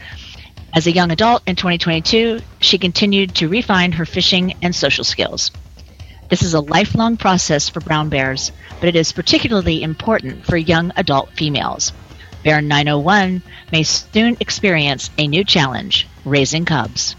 As 0.75 0.87
a 0.87 0.91
young 0.91 1.09
adult 1.09 1.41
in 1.47 1.55
2022, 1.55 2.41
she 2.59 2.77
continued 2.77 3.33
to 3.35 3.47
refine 3.47 3.93
her 3.93 4.05
fishing 4.05 4.55
and 4.61 4.75
social 4.75 5.05
skills. 5.05 5.49
This 6.27 6.43
is 6.43 6.53
a 6.53 6.59
lifelong 6.59 7.15
process 7.15 7.69
for 7.69 7.79
brown 7.79 8.09
bears, 8.09 8.51
but 8.81 8.89
it 8.89 8.97
is 8.97 9.13
particularly 9.13 9.81
important 9.81 10.45
for 10.45 10.57
young 10.57 10.91
adult 10.97 11.31
females. 11.31 11.93
Bear 12.43 12.61
901 12.61 13.41
may 13.71 13.83
soon 13.83 14.35
experience 14.41 15.09
a 15.17 15.29
new 15.29 15.45
challenge 15.45 16.09
raising 16.25 16.65
cubs. 16.65 17.15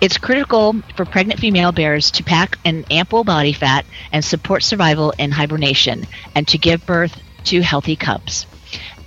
It's 0.00 0.18
critical 0.18 0.80
for 0.94 1.04
pregnant 1.04 1.40
female 1.40 1.72
bears 1.72 2.12
to 2.12 2.22
pack 2.22 2.56
an 2.64 2.84
ample 2.88 3.24
body 3.24 3.52
fat 3.52 3.84
and 4.12 4.24
support 4.24 4.62
survival 4.62 5.12
in 5.18 5.32
hibernation 5.32 6.06
and 6.36 6.46
to 6.46 6.56
give 6.56 6.86
birth 6.86 7.20
to 7.46 7.62
healthy 7.62 7.96
cubs. 7.96 8.46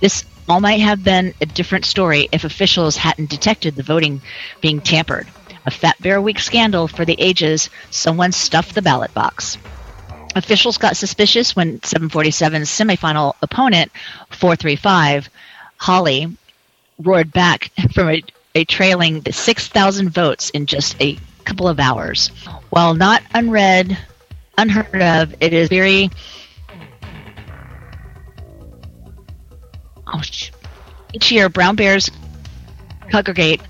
This 0.00 0.22
all 0.48 0.60
might 0.60 0.80
have 0.80 1.02
been 1.02 1.34
a 1.40 1.46
different 1.46 1.84
story 1.84 2.28
if 2.32 2.44
officials 2.44 2.96
hadn't 2.96 3.30
detected 3.30 3.76
the 3.76 3.82
voting 3.82 4.20
being 4.60 4.80
tampered. 4.80 5.26
A 5.66 5.70
Fat 5.70 6.00
Bear 6.00 6.20
Week 6.20 6.38
scandal 6.38 6.88
for 6.88 7.04
the 7.04 7.18
ages, 7.18 7.70
someone 7.90 8.32
stuffed 8.32 8.74
the 8.74 8.82
ballot 8.82 9.14
box. 9.14 9.56
Officials 10.36 10.78
got 10.78 10.96
suspicious 10.96 11.56
when 11.56 11.78
747's 11.80 12.68
semifinal 12.68 13.34
opponent, 13.40 13.90
435, 14.30 15.30
Holly, 15.76 16.36
roared 17.02 17.32
back 17.32 17.70
from 17.92 18.10
a, 18.10 18.22
a 18.54 18.64
trailing 18.64 19.22
6,000 19.24 20.10
votes 20.10 20.50
in 20.50 20.66
just 20.66 21.00
a 21.00 21.16
couple 21.44 21.68
of 21.68 21.80
hours. 21.80 22.28
While 22.70 22.94
not 22.94 23.22
unread, 23.32 23.96
unheard 24.58 25.02
of, 25.02 25.34
it 25.40 25.52
is 25.52 25.68
very 25.68 26.10
oh, 30.06 30.22
each 31.12 31.32
year 31.32 31.48
brown 31.48 31.76
bears 31.76 32.10
congregate 33.10 33.60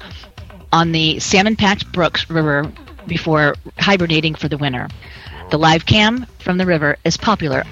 on 0.73 0.93
the 0.93 1.21
salmon-packed 1.21 1.93
Brooks 1.93 2.29
River 2.29 2.73
before 3.07 3.55
hibernating 3.79 4.35
for 4.35 4.49
the 4.49 4.59
winter. 4.59 4.89
The 5.51 5.59
live 5.59 5.87
cam 5.87 6.27
from 6.39 6.59
the 6.59 6.67
river 6.67 6.97
is 7.05 7.17
popular 7.17 7.65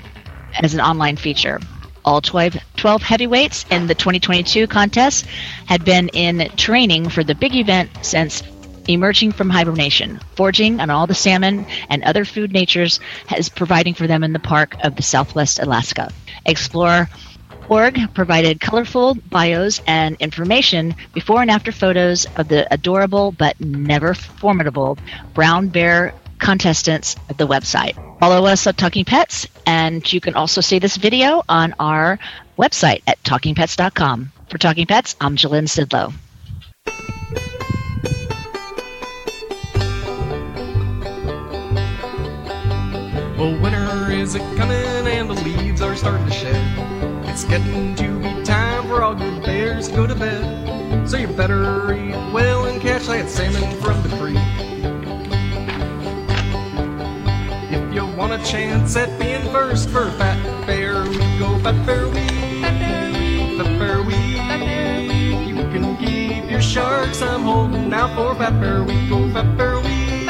as 0.61 0.75
an 0.75 0.81
online 0.81 1.17
feature. 1.17 1.59
All 2.05 2.21
12, 2.21 2.57
12 2.77 3.03
heavyweights 3.03 3.65
in 3.71 3.87
the 3.87 3.95
2022 3.95 4.67
contest 4.67 5.27
had 5.67 5.85
been 5.85 6.09
in 6.09 6.51
training 6.57 7.09
for 7.09 7.25
the 7.25 7.35
big 7.35 7.55
event 7.55 7.91
since 8.03 8.43
emerging 8.89 9.33
from 9.33 9.49
hibernation, 9.51 10.21
foraging 10.35 10.81
on 10.81 10.91
all 10.91 11.07
the 11.07 11.15
salmon 11.15 11.65
and 11.89 12.03
other 12.03 12.25
food 12.25 12.53
natures 12.53 13.01
is 13.37 13.49
providing 13.49 13.95
for 13.95 14.07
them 14.07 14.25
in 14.25 14.33
the 14.33 14.41
park 14.41 14.77
of 14.83 14.97
the 14.97 15.03
Southwest 15.03 15.61
Alaska. 15.61 16.11
Explore 16.45 17.09
org 17.69 17.99
provided 18.15 18.61
colorful 18.61 19.15
bios 19.15 19.81
and 19.87 20.17
information 20.21 20.95
before 21.13 21.43
and 21.43 21.51
after 21.51 21.73
photos 21.73 22.27
of 22.37 22.49
the 22.49 22.73
adorable 22.73 23.33
but 23.33 23.59
never 23.61 24.15
formidable 24.15 24.99
brown 25.35 25.69
bear 25.69 26.15
contestants 26.39 27.17
at 27.31 27.39
the 27.39 27.47
website. 27.47 27.95
Follow 28.19 28.47
us 28.47 28.67
at 28.67 28.77
Talking 28.77 29.05
Pets, 29.05 29.47
and 29.65 30.13
you 30.13 30.21
can 30.21 30.35
also 30.35 30.61
see 30.61 30.79
this 30.79 30.97
video 30.97 31.43
on 31.49 31.75
our 31.79 32.19
website 32.59 33.03
at 33.07 33.23
talkingpets.com. 33.23 34.33
For 34.51 34.59
Talking 34.59 34.87
Pets, 34.87 35.17
I'm 35.21 35.37
Jalyn 35.37 35.67
Sidlow. 35.67 36.13
Well, 43.39 43.61
winter 43.61 44.11
is 44.13 44.35
a 44.35 44.41
coming 44.57 45.07
and 45.07 45.31
the 45.31 45.35
leaves 45.35 45.81
are 45.81 45.97
starting 45.97 46.27
to 46.27 46.33
shed. 46.33 46.92
It's 47.33 47.45
getting 47.45 47.95
to 47.95 48.19
be 48.19 48.43
time 48.43 48.89
for 48.89 49.03
all 49.03 49.15
good 49.15 49.43
bears 49.43 49.89
to 49.89 49.97
go 49.97 50.07
to 50.07 50.15
bed. 50.15 51.09
So 51.09 51.17
you 51.17 51.29
better 51.29 51.95
eat 51.95 52.13
well 52.31 52.67
and 52.67 52.79
catch 52.79 53.07
that 53.07 53.27
salmon 53.31 53.81
from 53.81 54.03
the 54.03 54.11
creek. 54.19 54.37
If 57.73 57.95
you 57.95 58.05
want 58.19 58.35
a 58.35 58.45
chance 58.45 58.95
at 58.97 59.19
being 59.19 59.41
first 59.51 59.89
for 59.89 60.11
Fat 60.19 60.67
Bear 60.67 61.05
Week, 61.05 61.39
go 61.39 61.59
Fat 61.61 61.87
Bear 61.87 62.07
Week. 62.09 62.61
Fat 62.61 63.79
Bear 63.79 64.03
Week. 64.03 64.37
You 65.49 65.55
can 65.73 65.97
keep 65.97 66.51
your 66.51 66.61
sharks. 66.61 67.23
I'm 67.23 67.45
holding 67.45 67.95
out 67.95 68.15
for 68.15 68.35
Fat 68.35 68.61
Bear 68.61 68.83
Week. 68.83 69.09
Go 69.09 69.27
Fat 69.33 69.57
Bear 69.57 69.77
Week. 69.81 70.27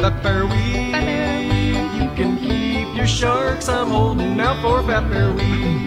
Fat 0.00 0.22
Bear 0.22 0.46
Week. 0.46 0.94
You 2.00 2.08
can 2.16 2.38
keep 2.38 2.69
your 3.00 3.08
sharks. 3.08 3.66
I'm 3.66 3.88
holding 3.88 4.38
out 4.38 4.60
for 4.60 4.82
Week. 4.82 5.86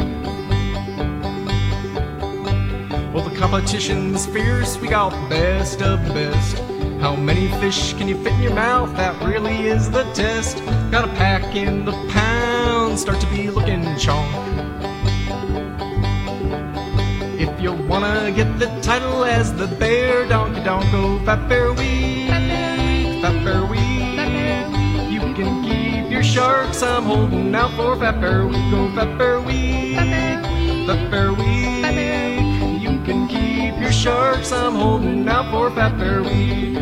Well, 3.13 3.24
the 3.29 3.36
competition's 3.38 4.25
fierce. 4.25 4.79
We 4.79 4.88
got 4.88 5.12
the 5.12 5.29
best 5.29 5.84
of 5.84 6.03
the 6.08 6.13
best. 6.13 6.58
How 7.00 7.15
many 7.15 7.50
fish 7.60 7.93
can 7.93 8.08
you 8.08 8.17
fit 8.24 8.34
in 8.34 8.41
your 8.41 8.55
mouth? 8.55 8.96
That 8.96 9.22
really 9.24 9.67
is 9.67 9.91
the 9.91 10.03
test. 10.13 10.58
Gotta 10.89 11.12
pack 11.13 11.55
in 11.55 11.86
the 11.86 11.91
pound, 12.10 12.98
start 12.98 13.22
to 13.22 13.27
be 13.27 13.51
looking 13.51 13.84
chonk. 14.01 14.32
If 17.39 17.62
you 17.62 17.74
wanna 17.74 18.32
get 18.32 18.58
the 18.58 18.67
title 18.82 19.24
as 19.24 19.53
the 19.53 19.67
bear 19.67 20.27
donkey 20.27 20.63
donk, 20.63 20.91
go 20.91 21.24
Fat 21.25 21.48
Bear 21.48 21.74
Week, 21.74 22.29
Fat 23.22 23.43
Bear 23.43 23.65
Week. 23.65 23.82
Sharks. 26.33 26.81
I'm 26.81 27.03
holding 27.03 27.53
out 27.53 27.75
for 27.75 27.95
Fat 27.95 28.19
Bear 28.19 28.47
Week, 28.47 28.71
go 28.71 28.89
Fat 28.95 29.17
Bear 29.19 29.39
Week, 29.39 29.95
Fat 29.95 31.11
Bear 31.11 31.31
Week. 31.31 32.81
You 32.81 32.99
can 33.05 33.27
keep 33.27 33.79
your 33.79 33.91
sharks. 33.91 34.51
I'm 34.51 34.73
holding 34.73 35.27
out 35.27 35.51
for 35.51 35.69
Fat 35.69 35.95
Bear 35.99 36.23
Week. 36.23 36.79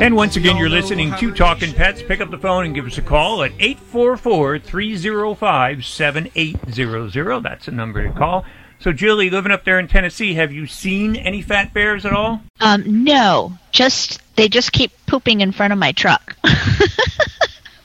And 0.00 0.14
once 0.14 0.36
again, 0.36 0.56
you're 0.56 0.68
listening 0.68 1.12
to 1.16 1.32
Talking 1.32 1.72
Pets. 1.72 2.02
Pick 2.02 2.20
up 2.20 2.30
the 2.30 2.38
phone 2.38 2.64
and 2.64 2.74
give 2.74 2.86
us 2.86 2.96
a 2.96 3.02
call 3.02 3.42
at 3.42 3.50
844 3.58 4.60
305 4.60 5.84
7800. 5.84 7.42
That's 7.42 7.66
the 7.66 7.72
number 7.72 8.06
to 8.06 8.12
call. 8.12 8.44
So, 8.78 8.92
Julie, 8.92 9.30
living 9.30 9.52
up 9.52 9.64
there 9.64 9.78
in 9.80 9.88
Tennessee, 9.88 10.34
have 10.34 10.52
you 10.52 10.66
seen 10.66 11.16
any 11.16 11.42
fat 11.42 11.72
bears 11.72 12.04
at 12.04 12.12
all? 12.12 12.42
Um, 12.60 13.04
no, 13.04 13.52
just 13.70 14.21
they 14.36 14.48
just 14.48 14.72
keep 14.72 14.92
pooping 15.06 15.40
in 15.40 15.52
front 15.52 15.72
of 15.72 15.78
my 15.78 15.92
truck. 15.92 16.36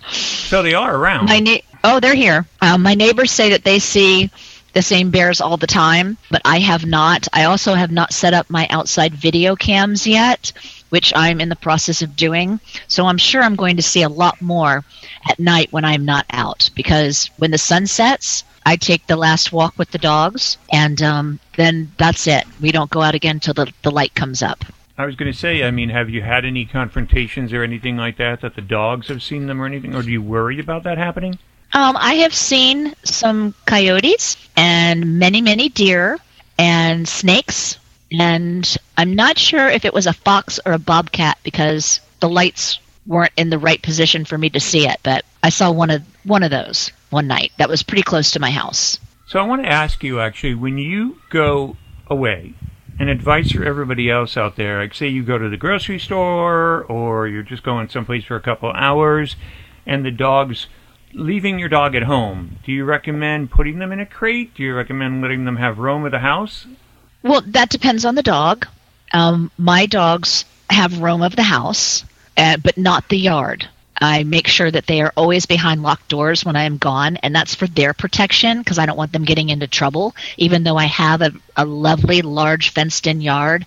So 0.10 0.64
they 0.64 0.74
are 0.74 0.96
around. 0.96 1.26
My 1.26 1.40
na- 1.40 1.58
oh, 1.84 2.00
they're 2.00 2.16
here. 2.16 2.46
Um, 2.62 2.82
my 2.82 2.96
neighbors 2.96 3.32
say 3.32 3.50
that 3.50 3.66
they 3.66 3.80
see 3.80 4.32
the 4.74 4.82
same 4.82 5.10
bears 5.12 5.42
all 5.42 5.58
the 5.58 5.68
time, 5.68 6.18
but 6.32 6.42
I 6.46 6.60
have 6.60 6.86
not. 6.86 7.28
I 7.34 7.46
also 7.46 7.74
have 7.74 7.92
not 7.92 8.14
set 8.14 8.34
up 8.34 8.50
my 8.50 8.68
outside 8.70 9.14
video 9.14 9.56
cams 9.56 10.08
yet, 10.08 10.54
which 10.90 11.12
I'm 11.16 11.42
in 11.42 11.50
the 11.50 11.56
process 11.58 12.02
of 12.02 12.16
doing. 12.16 12.62
So 12.88 13.06
I'm 13.06 13.18
sure 13.18 13.42
I'm 13.42 13.56
going 13.56 13.76
to 13.78 13.82
see 13.82 14.04
a 14.04 14.10
lot 14.10 14.42
more 14.42 14.86
at 15.30 15.40
night 15.40 15.72
when 15.72 15.84
I'm 15.84 16.06
not 16.06 16.26
out 16.30 16.70
because 16.76 17.30
when 17.38 17.52
the 17.52 17.58
sun 17.58 17.88
sets, 17.88 18.46
I 18.66 18.76
take 18.78 19.06
the 19.08 19.16
last 19.18 19.52
walk 19.52 19.78
with 19.78 19.92
the 19.92 19.98
dogs, 19.98 20.58
and 20.72 21.02
um, 21.02 21.40
then 21.56 21.92
that's 21.98 22.28
it. 22.28 22.46
We 22.62 22.72
don't 22.72 22.92
go 22.92 23.02
out 23.02 23.16
again 23.16 23.38
until 23.38 23.54
the, 23.54 23.74
the 23.82 23.92
light 23.92 24.14
comes 24.14 24.42
up. 24.42 24.64
I 24.98 25.06
was 25.06 25.16
going 25.16 25.32
to 25.32 25.38
say, 25.38 25.64
I 25.64 25.70
mean, 25.70 25.90
have 25.90 26.10
you 26.10 26.24
had 26.24 26.44
any 26.44 26.66
confrontations 26.66 27.54
or 27.54 27.62
anything 27.62 27.98
like 27.98 28.18
that 28.18 28.42
that 28.42 28.56
the 28.56 28.62
dogs 28.62 29.10
have 29.10 29.22
seen 29.22 29.46
them 29.46 29.62
or 29.62 29.68
anything, 29.68 29.94
or 29.94 30.02
do 30.02 30.12
you 30.12 30.24
worry 30.24 30.60
about 30.60 30.84
that 30.84 30.98
happening? 30.98 31.38
Um, 31.74 31.96
I 32.00 32.16
have 32.16 32.34
seen 32.34 32.96
some 33.04 33.54
coyotes 33.66 34.38
and 34.56 35.20
many, 35.20 35.42
many 35.42 35.70
deer 35.70 36.18
and 36.58 37.08
snakes, 37.08 37.78
and 38.12 38.76
I'm 38.98 39.14
not 39.14 39.38
sure 39.38 39.70
if 39.70 39.86
it 39.86 39.94
was 39.94 40.08
a 40.08 40.14
fox 40.14 40.60
or 40.66 40.72
a 40.72 40.80
bobcat 40.80 41.38
because 41.44 42.00
the 42.20 42.30
lights 42.30 42.80
weren't 43.06 43.34
in 43.38 43.52
the 43.52 43.60
right 43.60 43.82
position 43.82 44.26
for 44.26 44.38
me 44.38 44.50
to 44.50 44.60
see 44.60 44.88
it. 44.88 45.00
But 45.04 45.26
I 45.44 45.50
saw 45.50 45.72
one 45.72 45.92
of 45.92 46.02
one 46.24 46.42
of 46.42 46.50
those 46.50 46.92
one 47.12 47.28
night 47.28 47.52
that 47.58 47.70
was 47.70 47.84
pretty 47.84 48.04
close 48.04 48.32
to 48.32 48.40
my 48.40 48.50
house. 48.50 48.98
So 49.28 49.40
I 49.40 49.44
want 49.44 49.62
to 49.62 49.70
ask 49.70 50.04
you 50.04 50.20
actually, 50.20 50.56
when 50.56 50.80
you 50.80 51.20
go 51.30 51.78
away, 52.08 52.56
and 53.00 53.10
advice 53.10 53.52
for 53.52 53.64
everybody 53.64 54.10
else 54.10 54.38
out 54.38 54.56
there, 54.56 54.80
like 54.80 54.94
say 54.94 55.08
you 55.08 55.24
go 55.24 55.38
to 55.38 55.50
the 55.50 55.58
grocery 55.58 56.00
store 56.00 56.84
or 56.86 57.28
you're 57.28 57.44
just 57.44 57.64
going 57.64 57.90
someplace 57.90 58.26
for 58.26 58.36
a 58.36 58.42
couple 58.42 58.72
hours, 58.72 59.36
and 59.86 60.06
the 60.06 60.12
dog's 60.12 60.68
leaving 61.14 61.60
your 61.60 61.70
dog 61.70 61.96
at 61.96 62.04
home, 62.04 62.58
do 62.64 62.72
you 62.72 62.86
recommend 62.86 63.52
putting 63.52 63.80
them 63.80 63.92
in 63.92 64.00
a 64.00 64.06
crate? 64.06 64.54
Do 64.56 64.64
you 64.64 64.76
recommend 64.76 65.22
letting 65.22 65.46
them 65.46 65.58
have 65.58 65.80
roam 65.80 66.06
of 66.06 66.12
the 66.12 66.20
house? 66.20 66.66
Well, 67.24 67.42
that 67.48 67.70
depends 67.70 68.06
on 68.06 68.16
the 68.16 68.24
dog. 68.24 68.68
Um, 69.12 69.52
my 69.58 69.86
dogs 69.86 70.46
have 70.70 71.00
roam 71.00 71.22
of 71.22 71.36
the 71.36 71.44
house, 71.44 72.04
uh, 72.36 72.58
but 72.58 72.78
not 72.78 73.10
the 73.10 73.18
yard. 73.18 73.68
I 74.00 74.24
make 74.24 74.48
sure 74.48 74.70
that 74.70 74.86
they 74.86 75.02
are 75.02 75.14
always 75.16 75.46
behind 75.46 75.84
locked 75.84 76.08
doors 76.08 76.46
when 76.46 76.56
I 76.56 76.64
am 76.64 76.78
gone, 76.78 77.18
and 77.18 77.36
that's 77.36 77.56
for 77.56 77.68
their 77.68 77.94
protection 77.94 78.60
because 78.60 78.78
I 78.78 78.86
don't 78.86 78.98
want 78.98 79.12
them 79.12 79.26
getting 79.26 79.50
into 79.50 79.68
trouble. 79.68 80.16
Even 80.38 80.64
though 80.64 80.78
I 80.78 80.86
have 80.86 81.22
a, 81.22 81.32
a 81.56 81.66
lovely, 81.66 82.22
large, 82.22 82.70
fenced 82.70 83.08
in 83.08 83.22
yard, 83.22 83.66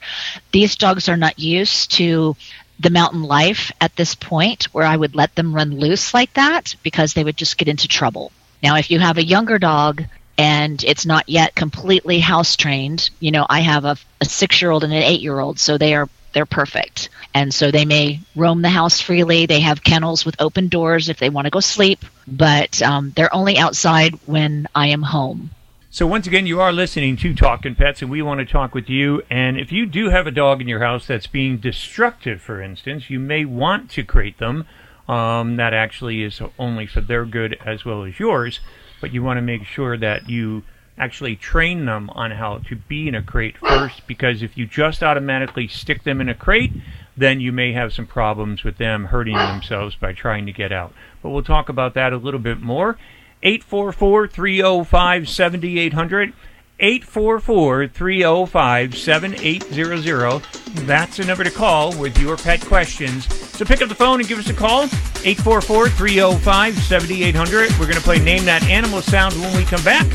these 0.52 0.76
dogs 0.76 1.08
are 1.08 1.16
not 1.16 1.38
used 1.38 1.92
to 1.92 2.36
the 2.78 2.90
mountain 2.90 3.22
life 3.22 3.70
at 3.80 3.94
this 3.96 4.14
point 4.14 4.64
where 4.72 4.86
I 4.86 4.96
would 4.96 5.14
let 5.14 5.34
them 5.34 5.54
run 5.54 5.78
loose 5.78 6.14
like 6.14 6.32
that 6.34 6.74
because 6.82 7.12
they 7.12 7.24
would 7.24 7.36
just 7.36 7.58
get 7.58 7.68
into 7.68 7.88
trouble. 7.88 8.32
Now, 8.62 8.76
if 8.76 8.90
you 8.90 8.98
have 8.98 9.18
a 9.18 9.24
younger 9.24 9.58
dog 9.58 10.04
and 10.38 10.82
it's 10.84 11.04
not 11.04 11.28
yet 11.28 11.54
completely 11.54 12.20
house 12.20 12.56
trained, 12.56 13.10
you 13.20 13.30
know, 13.30 13.46
I 13.48 13.60
have 13.60 13.84
a, 13.84 13.96
a 14.20 14.24
six 14.24 14.62
year 14.62 14.70
old 14.70 14.84
and 14.84 14.92
an 14.92 15.02
eight 15.02 15.20
year 15.20 15.38
old, 15.38 15.58
so 15.58 15.76
they 15.76 15.94
are 15.94 16.08
they're 16.32 16.46
perfect. 16.46 17.08
And 17.34 17.52
so 17.52 17.70
they 17.70 17.84
may 17.84 18.20
roam 18.34 18.62
the 18.62 18.68
house 18.68 19.00
freely. 19.00 19.46
They 19.46 19.60
have 19.60 19.84
kennels 19.84 20.24
with 20.24 20.40
open 20.40 20.68
doors 20.68 21.08
if 21.08 21.18
they 21.18 21.30
want 21.30 21.46
to 21.46 21.50
go 21.50 21.60
sleep, 21.60 22.04
but 22.26 22.80
um, 22.82 23.12
they're 23.16 23.34
only 23.34 23.58
outside 23.58 24.14
when 24.26 24.66
I 24.74 24.88
am 24.88 25.02
home. 25.02 25.50
So 25.92 26.06
once 26.06 26.28
again, 26.28 26.46
you 26.46 26.60
are 26.60 26.72
listening 26.72 27.16
to 27.16 27.34
Talking 27.34 27.74
Pets, 27.74 28.00
and 28.00 28.10
we 28.10 28.22
want 28.22 28.38
to 28.38 28.46
talk 28.46 28.76
with 28.76 28.88
you. 28.88 29.22
And 29.28 29.58
if 29.58 29.72
you 29.72 29.86
do 29.86 30.10
have 30.10 30.26
a 30.26 30.30
dog 30.30 30.60
in 30.60 30.68
your 30.68 30.78
house 30.78 31.06
that's 31.06 31.26
being 31.26 31.58
destructive, 31.58 32.40
for 32.40 32.62
instance, 32.62 33.10
you 33.10 33.18
may 33.18 33.44
want 33.44 33.90
to 33.90 34.04
crate 34.04 34.38
them. 34.38 34.66
Um, 35.08 35.56
that 35.56 35.74
actually 35.74 36.22
is 36.22 36.40
only 36.56 36.86
for 36.86 37.00
their 37.00 37.24
good 37.24 37.58
as 37.66 37.84
well 37.84 38.04
as 38.04 38.20
yours, 38.20 38.60
but 39.00 39.12
you 39.12 39.24
want 39.24 39.38
to 39.38 39.42
make 39.42 39.64
sure 39.64 39.96
that 39.96 40.28
you 40.28 40.62
actually 41.00 41.34
train 41.34 41.86
them 41.86 42.10
on 42.10 42.30
how 42.30 42.58
to 42.58 42.76
be 42.76 43.08
in 43.08 43.14
a 43.14 43.22
crate 43.22 43.56
first 43.56 44.06
because 44.06 44.42
if 44.42 44.56
you 44.56 44.66
just 44.66 45.02
automatically 45.02 45.66
stick 45.66 46.04
them 46.04 46.20
in 46.20 46.28
a 46.28 46.34
crate, 46.34 46.72
then 47.16 47.40
you 47.40 47.50
may 47.50 47.72
have 47.72 47.92
some 47.92 48.06
problems 48.06 48.62
with 48.62 48.76
them 48.76 49.06
hurting 49.06 49.36
themselves 49.36 49.96
by 49.96 50.12
trying 50.12 50.44
to 50.44 50.52
get 50.52 50.70
out. 50.70 50.92
But 51.22 51.30
we'll 51.30 51.42
talk 51.42 51.70
about 51.70 51.94
that 51.94 52.12
a 52.12 52.18
little 52.18 52.38
bit 52.38 52.60
more. 52.60 52.98
844 53.42 54.28
305 54.28 55.28
7800. 55.28 56.34
844 56.78 57.88
305 57.88 58.96
7800. 58.96 60.42
That's 60.86 61.16
the 61.16 61.24
number 61.24 61.44
to 61.44 61.50
call 61.50 61.96
with 61.98 62.18
your 62.18 62.36
pet 62.36 62.60
questions. 62.60 63.26
So 63.56 63.64
pick 63.64 63.82
up 63.82 63.88
the 63.88 63.94
phone 63.94 64.20
and 64.20 64.28
give 64.28 64.38
us 64.38 64.48
a 64.48 64.54
call. 64.54 64.84
844 65.24 65.88
305 65.88 66.78
7800. 66.78 67.70
We're 67.72 67.86
going 67.86 67.94
to 67.94 68.00
play 68.00 68.18
Name 68.18 68.44
That 68.44 68.62
Animal 68.64 69.00
Sound 69.00 69.34
when 69.34 69.56
we 69.56 69.64
come 69.64 69.82
back. 69.82 70.06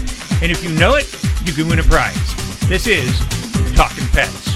And 0.42 0.52
if 0.52 0.64
you 0.64 0.70
know 0.78 0.96
it, 0.96 1.12
you 1.46 1.54
can 1.54 1.68
win 1.68 1.80
a 1.80 1.84
prize. 1.84 2.36
This 2.68 2.88
is 2.88 3.20
Talking 3.76 4.06
Pets. 4.08 4.56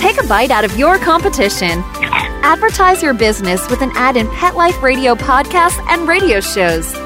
Take 0.00 0.22
a 0.22 0.26
bite 0.28 0.50
out 0.50 0.64
of 0.64 0.78
your 0.78 0.98
competition. 0.98 1.82
Advertise 2.42 3.02
your 3.02 3.14
business 3.14 3.68
with 3.68 3.82
an 3.82 3.90
ad 3.94 4.16
in 4.16 4.28
Pet 4.28 4.54
Life 4.54 4.80
Radio 4.82 5.14
podcasts 5.14 5.84
and 5.88 6.06
radio 6.06 6.40
shows. 6.40 7.05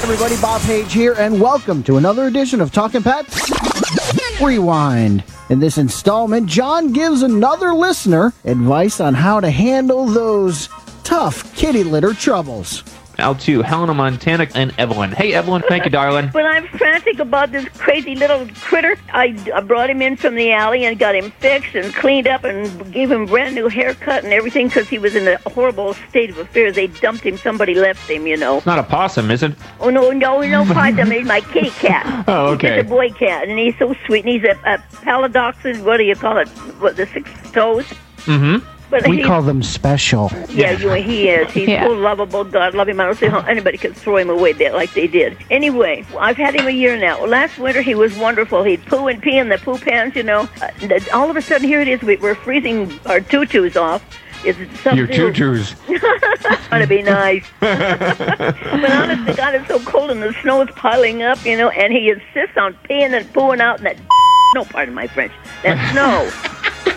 Everybody, 0.00 0.40
Bob 0.40 0.62
Page 0.62 0.92
here, 0.92 1.14
and 1.18 1.40
welcome 1.40 1.82
to 1.82 1.96
another 1.96 2.28
edition 2.28 2.60
of 2.60 2.72
Talking 2.72 3.02
Pets 3.02 3.50
Rewind. 4.40 5.24
In 5.50 5.58
this 5.60 5.76
installment, 5.76 6.46
John 6.46 6.92
gives 6.92 7.22
another 7.22 7.74
listener 7.74 8.32
advice 8.44 9.00
on 9.00 9.12
how 9.14 9.40
to 9.40 9.50
handle 9.50 10.06
those 10.06 10.68
tough 11.04 11.54
kitty 11.56 11.84
litter 11.84 12.14
troubles. 12.14 12.82
Out 13.20 13.40
to 13.40 13.62
Helena, 13.62 13.94
Montana, 13.94 14.46
and 14.54 14.72
Evelyn. 14.78 15.10
Hey, 15.10 15.32
Evelyn. 15.34 15.62
Thank 15.68 15.84
you, 15.84 15.90
darling. 15.90 16.28
When 16.28 16.46
I'm 16.46 16.68
frantic 16.68 17.18
about 17.18 17.50
this 17.50 17.68
crazy 17.70 18.14
little 18.14 18.46
critter, 18.60 18.96
I, 19.12 19.36
I 19.52 19.60
brought 19.60 19.90
him 19.90 20.00
in 20.00 20.16
from 20.16 20.36
the 20.36 20.52
alley 20.52 20.84
and 20.84 20.96
got 20.96 21.16
him 21.16 21.32
fixed 21.32 21.74
and 21.74 21.92
cleaned 21.92 22.28
up 22.28 22.44
and 22.44 22.92
gave 22.92 23.10
him 23.10 23.22
a 23.22 23.26
brand 23.26 23.56
new 23.56 23.66
haircut 23.66 24.22
and 24.22 24.32
everything 24.32 24.68
because 24.68 24.88
he 24.88 24.98
was 25.00 25.16
in 25.16 25.26
a 25.26 25.36
horrible 25.50 25.94
state 25.94 26.30
of 26.30 26.38
affairs. 26.38 26.76
They 26.76 26.86
dumped 26.86 27.24
him. 27.24 27.36
Somebody 27.36 27.74
left 27.74 28.08
him, 28.08 28.24
you 28.28 28.36
know. 28.36 28.58
It's 28.58 28.66
not 28.66 28.78
a 28.78 28.84
possum, 28.84 29.32
is 29.32 29.42
it? 29.42 29.52
Oh, 29.80 29.90
no, 29.90 30.12
no, 30.12 30.40
no 30.42 30.64
possum. 30.64 31.10
He's 31.10 31.26
my 31.26 31.40
kitty 31.40 31.70
cat. 31.70 32.06
Oh, 32.28 32.48
He's 32.50 32.56
okay. 32.56 32.76
just 32.76 32.86
a 32.86 32.88
boy 32.88 33.10
cat, 33.10 33.48
and 33.48 33.58
he's 33.58 33.76
so 33.78 33.94
sweet. 34.06 34.24
And 34.24 34.34
he's 34.34 34.44
a, 34.44 34.52
a 34.64 34.78
paladoxin, 35.02 35.82
what 35.84 35.96
do 35.96 36.04
you 36.04 36.14
call 36.14 36.36
it? 36.38 36.48
What, 36.80 36.96
the 36.96 37.06
six 37.06 37.30
toes? 37.52 37.84
Mm-hmm. 38.26 38.77
But 38.90 39.06
we 39.06 39.22
call 39.22 39.42
them 39.42 39.62
special. 39.62 40.30
Yeah, 40.48 40.70
you, 40.72 40.90
he 40.92 41.28
is. 41.28 41.50
He's 41.52 41.68
Yeah. 41.68 41.84
so 41.86 41.92
lovable. 41.92 42.44
God 42.44 42.74
love 42.74 42.88
him. 42.88 43.00
I 43.00 43.04
don't 43.04 43.18
see 43.18 43.26
how 43.26 43.40
anybody 43.40 43.76
could 43.76 43.94
throw 43.94 44.16
him 44.16 44.30
away 44.30 44.52
that 44.54 44.72
like 44.74 44.94
they 44.94 45.06
did. 45.06 45.36
Anyway, 45.50 46.06
I've 46.18 46.36
had 46.38 46.54
him 46.54 46.66
a 46.66 46.70
year 46.70 46.96
now. 46.96 47.24
Last 47.26 47.58
winter 47.58 47.82
he 47.82 47.94
was 47.94 48.16
wonderful. 48.16 48.62
He'd 48.64 48.84
poo 48.86 49.06
and 49.08 49.22
pee 49.22 49.36
in 49.36 49.50
the 49.50 49.58
poo 49.58 49.78
pans, 49.78 50.16
you 50.16 50.22
know. 50.22 50.48
Uh, 50.62 51.00
all 51.12 51.28
of 51.30 51.36
a 51.36 51.42
sudden, 51.42 51.68
here 51.68 51.80
it 51.82 51.88
is. 51.88 52.00
We, 52.02 52.16
we're 52.16 52.34
freezing 52.34 52.98
our 53.06 53.20
tutus 53.20 53.76
off. 53.76 54.02
It's 54.44 54.56
Your 54.58 54.68
sub-zero. 55.08 55.32
tutus. 55.32 55.74
Trying 56.68 56.80
to 56.82 56.86
be 56.86 57.02
nice. 57.02 57.44
but 57.60 58.90
honestly, 58.90 59.34
God, 59.34 59.54
it's 59.56 59.66
so 59.68 59.80
cold 59.80 60.10
and 60.12 60.22
the 60.22 60.32
snow 60.42 60.62
is 60.62 60.70
piling 60.76 61.22
up, 61.22 61.44
you 61.44 61.56
know, 61.56 61.70
and 61.70 61.92
he 61.92 62.08
insists 62.10 62.56
on 62.56 62.74
peeing 62.88 63.16
and 63.16 63.26
pooing 63.32 63.60
out 63.60 63.78
in 63.78 63.84
that 63.84 63.96
no, 64.54 64.64
pardon 64.64 64.94
my 64.94 65.06
French, 65.08 65.32
that 65.62 65.92
snow. 65.92 66.30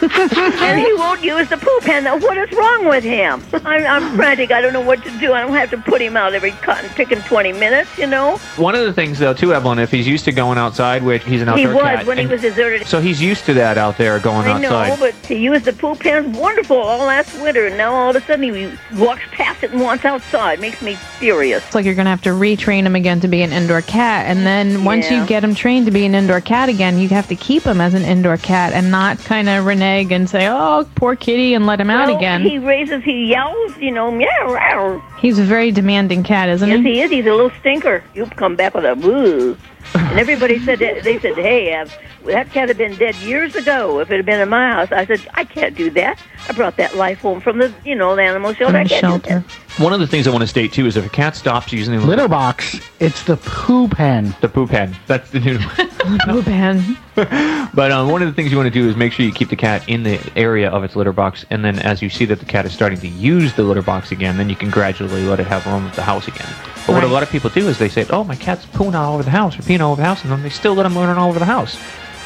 And 0.02 0.80
he 0.80 0.94
won't 0.94 1.24
use 1.24 1.50
the 1.50 1.58
poo 1.58 1.80
pan. 1.82 2.04
Now, 2.04 2.18
what 2.18 2.38
is 2.38 2.52
wrong 2.58 2.86
with 2.86 3.04
him? 3.04 3.44
I'm, 3.66 3.86
I'm 3.86 4.16
frantic. 4.16 4.52
I 4.52 4.62
don't 4.62 4.74
know 4.74 4.82
what 4.82 5.04
to 5.04 5.12
do. 5.20 5.34
I 5.34 5.42
don't 5.42 5.54
have 5.54 5.70
to 5.72 5.78
put 5.78 6.02
him 6.02 6.18
out 6.18 6.34
every 6.34 6.52
cotton 6.52 6.90
picking 6.92 7.22
20 7.22 7.54
minutes, 7.54 7.98
you 7.98 8.08
know? 8.08 8.38
One 8.58 8.76
of 8.76 8.86
the 8.86 8.94
things, 8.94 9.20
though, 9.20 9.34
too, 9.34 9.54
Evelyn, 9.54 9.80
if 9.80 9.92
he's 9.92 10.08
used 10.08 10.26
to 10.26 10.32
going 10.32 10.58
outside, 10.58 11.04
which 11.04 11.24
he's 11.24 11.42
an 11.42 11.50
outdoor 11.50 11.58
He 11.60 11.66
outdoor 11.66 11.84
was 11.84 11.96
cat. 11.98 12.06
when 12.06 12.18
he 12.18 12.26
was 12.26 12.42
deserted. 12.42 12.88
So 12.88 13.00
he's 13.00 13.22
used 13.22 13.46
to 13.46 13.54
that 13.56 13.78
out 13.78 13.98
there 13.98 14.20
going 14.20 14.48
I 14.48 14.60
know, 14.60 14.74
outside. 14.76 15.00
but 15.00 15.26
he 15.26 15.36
used 15.38 15.66
the 15.66 15.74
poo 15.74 15.96
pan 15.96 16.34
wonderful 16.34 16.78
all 16.78 17.06
last 17.06 17.40
winter, 17.42 17.68
and 17.68 17.78
now 17.78 17.94
all 17.94 18.10
of 18.10 18.16
a 18.16 18.22
sudden 18.22 18.54
he 18.54 18.72
walks 18.98 19.22
past 19.32 19.64
it 19.64 19.72
and 19.72 19.82
wants 19.82 20.06
outside. 20.06 20.60
Makes 20.60 20.82
me 20.82 20.96
furious. 20.96 21.64
It's 21.66 21.76
like 21.76 21.86
you're 21.86 21.96
going 21.96 22.06
to 22.06 22.12
have 22.12 22.22
to 22.24 22.30
retrain 22.32 22.84
him 22.84 22.96
again 22.96 23.20
to 23.22 23.28
be 23.28 23.42
an 23.42 23.52
indoor 23.52 23.82
cat. 23.82 24.26
And 24.26 24.46
then 24.46 24.84
once 24.84 25.10
Yeah. 25.10 25.22
you 25.22 25.28
get 25.28 25.44
him 25.44 25.54
trained 25.56 25.86
to 25.86 25.92
be 25.92 26.06
an 26.06 26.16
indoor 26.16 26.42
cat 26.42 26.70
again, 26.70 26.98
you 26.98 27.10
have 27.10 27.28
to 27.28 27.36
keep 27.36 27.64
him 27.64 27.80
as 27.82 27.94
an 27.94 28.04
indoor 28.04 28.38
cat 28.38 28.74
and 28.74 28.90
not 28.92 29.20
kind 29.20 29.48
of 29.50 29.66
renege 29.66 29.91
and 29.92 30.30
say, 30.30 30.48
oh, 30.48 30.88
poor 30.96 31.16
kitty, 31.16 31.54
and 31.54 31.66
let 31.66 31.80
him 31.80 31.90
out 31.90 32.10
again. 32.10 32.42
He 32.42 32.58
raises, 32.58 33.04
he 33.04 33.26
yells, 33.30 33.78
you 33.78 33.92
know, 33.92 34.10
meow, 34.12 34.28
meow. 34.48 35.04
He's 35.20 35.38
a 35.38 35.44
very 35.44 35.72
demanding 35.72 36.24
cat, 36.24 36.50
isn't 36.50 36.68
Yes, 36.70 36.80
he? 36.80 36.84
Yes, 36.84 36.94
he 36.94 37.02
is. 37.02 37.12
He's 37.12 37.26
a 37.32 37.36
little 37.36 37.52
stinker. 37.60 38.04
You 38.16 38.26
come 38.26 38.56
back 38.56 38.74
with 38.74 38.86
a 38.86 38.96
boo. 38.96 39.58
And 39.94 40.20
everybody 40.20 40.60
said 40.64 40.80
that, 40.80 41.04
they 41.04 41.20
said, 41.20 41.36
"Hey, 41.36 41.74
uh, 41.74 41.86
that 42.26 42.52
cat 42.52 42.68
had 42.68 42.78
been 42.78 42.96
dead 42.96 43.16
years 43.18 43.56
ago. 43.56 44.00
If 44.00 44.12
it 44.12 44.18
had 44.18 44.26
been 44.26 44.40
in 44.40 44.50
my 44.50 44.72
house." 44.72 44.92
I 44.92 45.06
said, 45.06 45.22
"I 45.34 45.44
can't 45.44 45.76
do 45.76 45.90
that. 45.92 46.20
I 46.50 46.54
brought 46.54 46.78
that 46.78 46.96
life 46.96 47.20
home 47.20 47.42
from 47.42 47.58
the, 47.58 47.74
you 47.86 47.96
know, 47.96 48.16
the 48.16 48.22
animal 48.24 48.54
shelter. 48.54 48.78
I 48.78 48.86
can't 48.86 49.24
do 49.24 49.30
that." 49.30 49.44
One 49.78 49.94
of 49.94 50.02
the 50.02 50.08
things 50.08 50.28
I 50.28 50.32
want 50.32 50.42
to 50.42 50.48
state, 50.48 50.74
too, 50.74 50.86
is 50.86 50.98
if 50.98 51.06
a 51.06 51.10
cat 51.10 51.36
stops 51.36 51.72
using 51.72 51.98
the 51.98 52.06
Litter 52.06 52.28
box, 52.28 52.80
it's 53.00 53.24
the 53.24 53.38
poo 53.38 53.88
pen. 53.88 54.36
The 54.42 54.50
poo 54.50 54.68
pen. 54.68 54.96
That's 55.08 55.30
the 55.32 55.40
new 55.40 55.58
one. 55.78 56.20
poo 56.20 56.44
pen. 56.44 56.98
But 57.74 57.92
um, 57.92 58.10
one 58.10 58.22
of 58.22 58.28
the 58.28 58.34
things 58.34 58.52
you 58.52 58.58
want 58.58 58.68
to 58.68 58.80
do 58.82 58.90
is 58.90 58.98
make 58.98 59.14
sure 59.14 59.26
you 59.26 59.32
keep 59.32 59.48
the 59.48 59.56
cat 59.56 59.88
in 59.88 60.04
the 60.04 60.20
area 60.36 60.70
of 60.70 60.84
its 60.84 60.96
litter 60.98 61.14
box, 61.14 61.46
and 61.50 61.64
then 61.64 61.80
as 61.80 62.02
you 62.02 62.10
see 62.10 62.26
that 62.26 62.40
the 62.40 62.46
cat 62.46 62.66
is 62.66 62.74
starting 62.74 63.00
to 63.00 63.08
use 63.08 63.54
the 63.54 63.64
litter 63.64 63.82
box 63.82 64.12
again, 64.12 64.36
then 64.36 64.50
you 64.50 64.58
can 64.58 64.70
gradually 64.70 65.24
let 65.24 65.40
it 65.40 65.48
have 65.48 65.66
room 65.66 65.86
of 65.86 65.96
the 65.96 66.02
house 66.04 66.28
again. 66.28 66.48
But 66.88 66.94
what 66.94 67.04
a 67.04 67.08
lot 67.08 67.24
of 67.24 67.30
people 67.30 67.50
do 67.50 67.68
is 67.68 67.78
they 67.78 67.90
say, 67.90 68.06
"Oh, 68.10 68.24
my 68.24 68.36
cat's 68.36 68.66
pooing 68.66 68.96
all 68.96 69.14
over 69.14 69.24
the 69.24 69.30
house 69.30 69.58
or 69.58 69.62
peeing 69.62 69.80
all 69.80 69.92
over 69.92 70.02
the 70.02 70.08
house," 70.08 70.24
and 70.24 70.32
then 70.32 70.42
they 70.44 70.50
still 70.50 70.74
let 70.74 70.84
them 70.84 70.98
run 70.98 71.18
all 71.18 71.30
over 71.30 71.40
the 71.40 71.46
house. 71.46 71.78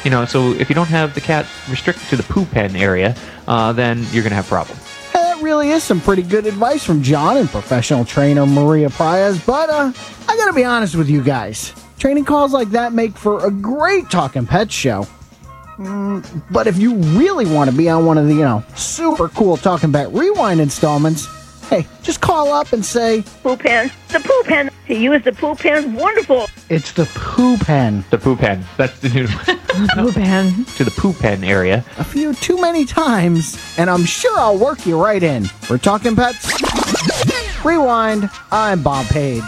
You 0.04 0.10
know, 0.10 0.24
so 0.24 0.52
if 0.52 0.68
you 0.68 0.74
don't 0.74 0.88
have 0.88 1.14
the 1.14 1.20
cat 1.20 1.46
restricted 1.68 2.08
to 2.08 2.16
the 2.16 2.22
poo 2.22 2.44
pen 2.46 2.76
area, 2.76 3.16
uh, 3.48 3.72
then 3.72 3.98
you're 4.12 4.22
going 4.22 4.30
to 4.30 4.36
have 4.36 4.46
problems. 4.46 4.80
Hey, 5.12 5.20
that 5.20 5.42
really 5.42 5.70
is 5.70 5.82
some 5.82 6.00
pretty 6.00 6.22
good 6.22 6.46
advice 6.46 6.84
from 6.84 7.02
John 7.02 7.36
and 7.36 7.48
professional 7.48 8.04
trainer 8.04 8.46
Maria 8.46 8.88
Prias, 8.88 9.44
but 9.44 9.68
uh, 9.68 9.92
I 10.28 10.36
gotta 10.36 10.52
be 10.52 10.64
honest 10.64 10.94
with 10.94 11.08
you 11.08 11.22
guys. 11.22 11.72
Training 11.98 12.24
calls 12.24 12.52
like 12.52 12.70
that 12.70 12.92
make 12.92 13.16
for 13.16 13.44
a 13.46 13.50
great 13.50 14.10
Talking 14.10 14.46
pet 14.46 14.70
show. 14.70 15.06
Mm, 15.78 16.42
but 16.50 16.66
if 16.66 16.78
you 16.78 16.94
really 16.94 17.44
want 17.46 17.70
to 17.70 17.76
be 17.76 17.88
on 17.88 18.06
one 18.06 18.16
of 18.16 18.28
the, 18.28 18.34
you 18.34 18.40
know, 18.42 18.64
super 18.76 19.28
cool 19.28 19.56
Talking 19.56 19.92
Pet 19.92 20.10
Rewind 20.12 20.60
installments, 20.60 21.26
hey, 21.68 21.86
just 22.02 22.20
call 22.20 22.52
up 22.52 22.72
and 22.72 22.84
say, 22.84 23.22
Poo 23.42 23.56
pen. 23.56 23.90
The 24.08 24.20
poo 24.20 24.42
pen. 24.44 24.70
He 24.84 25.02
used 25.02 25.24
the 25.24 25.32
poo 25.32 25.54
pen. 25.54 25.94
Wonderful. 25.94 26.46
it's 26.68 26.92
the 26.92 27.06
poo 27.14 27.56
pen. 27.58 28.04
The 28.10 28.18
poo 28.18 28.36
pen. 28.36 28.64
That's 28.76 28.98
the 29.00 29.08
new 29.08 29.26
poo 29.94 30.12
pen. 30.12 30.64
to 30.76 30.84
the 30.84 30.90
poo 30.92 31.12
pen 31.12 31.42
area. 31.44 31.84
A 31.98 32.04
few 32.04 32.34
too 32.34 32.60
many 32.60 32.84
times, 32.84 33.56
and 33.78 33.90
I'm 33.90 34.04
sure 34.04 34.38
I'll 34.38 34.58
work 34.58 34.86
you 34.86 35.00
right 35.02 35.22
in. 35.22 35.46
We're 35.68 35.78
Talking 35.78 36.14
Pets. 36.16 36.52
Rewind. 37.64 38.30
I'm 38.52 38.82
Bob 38.82 39.06
Page. 39.06 39.42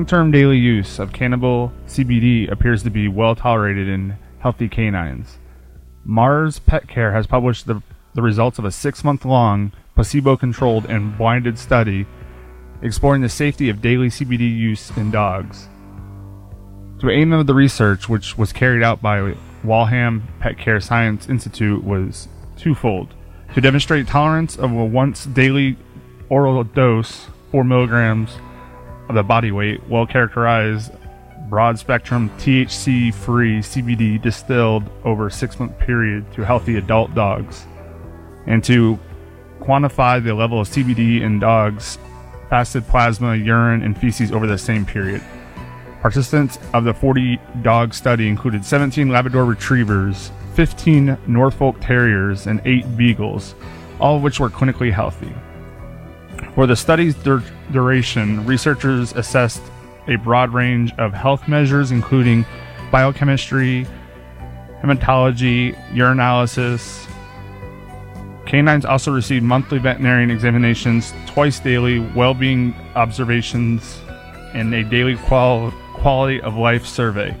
Long 0.00 0.06
term 0.06 0.30
daily 0.30 0.56
use 0.56 0.98
of 0.98 1.12
cannabidiol 1.12 1.72
CBD 1.86 2.50
appears 2.50 2.82
to 2.84 2.90
be 2.90 3.06
well 3.06 3.34
tolerated 3.34 3.86
in 3.86 4.16
healthy 4.38 4.66
canines. 4.66 5.36
Mars 6.06 6.58
Pet 6.58 6.88
Care 6.88 7.12
has 7.12 7.26
published 7.26 7.66
the, 7.66 7.82
the 8.14 8.22
results 8.22 8.58
of 8.58 8.64
a 8.64 8.70
six 8.70 9.04
month 9.04 9.26
long, 9.26 9.72
placebo 9.94 10.38
controlled, 10.38 10.86
and 10.86 11.18
blinded 11.18 11.58
study 11.58 12.06
exploring 12.80 13.20
the 13.20 13.28
safety 13.28 13.68
of 13.68 13.82
daily 13.82 14.08
CBD 14.08 14.50
use 14.50 14.90
in 14.96 15.10
dogs. 15.10 15.68
The 17.02 17.10
aim 17.10 17.34
of 17.34 17.46
the 17.46 17.52
research, 17.52 18.08
which 18.08 18.38
was 18.38 18.54
carried 18.54 18.82
out 18.82 19.02
by 19.02 19.36
Waltham 19.62 20.26
Pet 20.40 20.56
Care 20.56 20.80
Science 20.80 21.28
Institute, 21.28 21.84
was 21.84 22.26
twofold 22.56 23.12
to 23.52 23.60
demonstrate 23.60 24.08
tolerance 24.08 24.56
of 24.56 24.72
a 24.72 24.82
once 24.82 25.26
daily 25.26 25.76
oral 26.30 26.64
dose, 26.64 27.26
4 27.50 27.64
milligrams 27.64 28.30
of 29.10 29.14
the 29.16 29.22
body 29.22 29.52
weight, 29.52 29.86
well 29.88 30.06
characterized, 30.06 30.92
broad 31.48 31.78
spectrum 31.78 32.30
THC 32.38 33.12
free 33.12 33.58
CBD 33.58 34.20
distilled 34.22 34.88
over 35.04 35.26
a 35.26 35.30
six 35.30 35.58
month 35.58 35.78
period 35.78 36.32
to 36.34 36.44
healthy 36.44 36.76
adult 36.76 37.14
dogs, 37.14 37.66
and 38.46 38.64
to 38.64 38.98
quantify 39.60 40.22
the 40.22 40.32
level 40.34 40.60
of 40.60 40.68
CBD 40.68 41.20
in 41.20 41.38
dogs' 41.38 41.98
fasted 42.48 42.86
plasma, 42.86 43.36
urine, 43.36 43.82
and 43.82 43.98
feces 43.98 44.32
over 44.32 44.46
the 44.46 44.58
same 44.58 44.86
period. 44.86 45.22
Participants 46.00 46.58
of 46.72 46.84
the 46.84 46.94
40 46.94 47.38
dog 47.62 47.92
study 47.92 48.28
included 48.28 48.64
17 48.64 49.08
Labrador 49.10 49.44
retrievers, 49.44 50.30
15 50.54 51.18
Norfolk 51.26 51.76
Terriers, 51.80 52.46
and 52.46 52.60
8 52.64 52.96
Beagles, 52.96 53.54
all 54.00 54.16
of 54.16 54.22
which 54.22 54.40
were 54.40 54.48
clinically 54.48 54.92
healthy. 54.92 55.32
For 56.54 56.66
the 56.66 56.76
study's 56.76 57.14
duration, 57.72 58.44
researchers 58.46 59.12
assessed 59.12 59.62
a 60.08 60.16
broad 60.16 60.52
range 60.52 60.92
of 60.98 61.12
health 61.12 61.46
measures, 61.48 61.90
including 61.90 62.44
biochemistry, 62.90 63.86
hematology, 64.82 65.74
urinalysis. 65.92 67.06
Canines 68.46 68.84
also 68.84 69.12
received 69.12 69.44
monthly 69.44 69.78
veterinarian 69.78 70.30
examinations, 70.30 71.12
twice 71.26 71.60
daily 71.60 72.00
well 72.16 72.34
being 72.34 72.74
observations, 72.96 74.00
and 74.54 74.74
a 74.74 74.82
daily 74.82 75.16
qual- 75.16 75.72
quality 75.94 76.40
of 76.40 76.56
life 76.56 76.84
survey. 76.84 77.34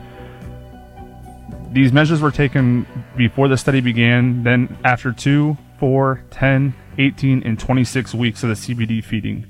These 1.72 1.92
measures 1.92 2.20
were 2.20 2.30
taken 2.30 2.86
before 3.16 3.48
the 3.48 3.56
study 3.56 3.80
began, 3.80 4.42
then 4.42 4.76
after 4.84 5.12
2, 5.12 5.56
4, 5.78 6.24
10, 6.30 6.74
18, 6.98 7.42
and 7.44 7.58
26 7.58 8.14
weeks 8.14 8.42
of 8.42 8.48
the 8.48 8.54
CBD 8.56 9.02
feeding, 9.02 9.46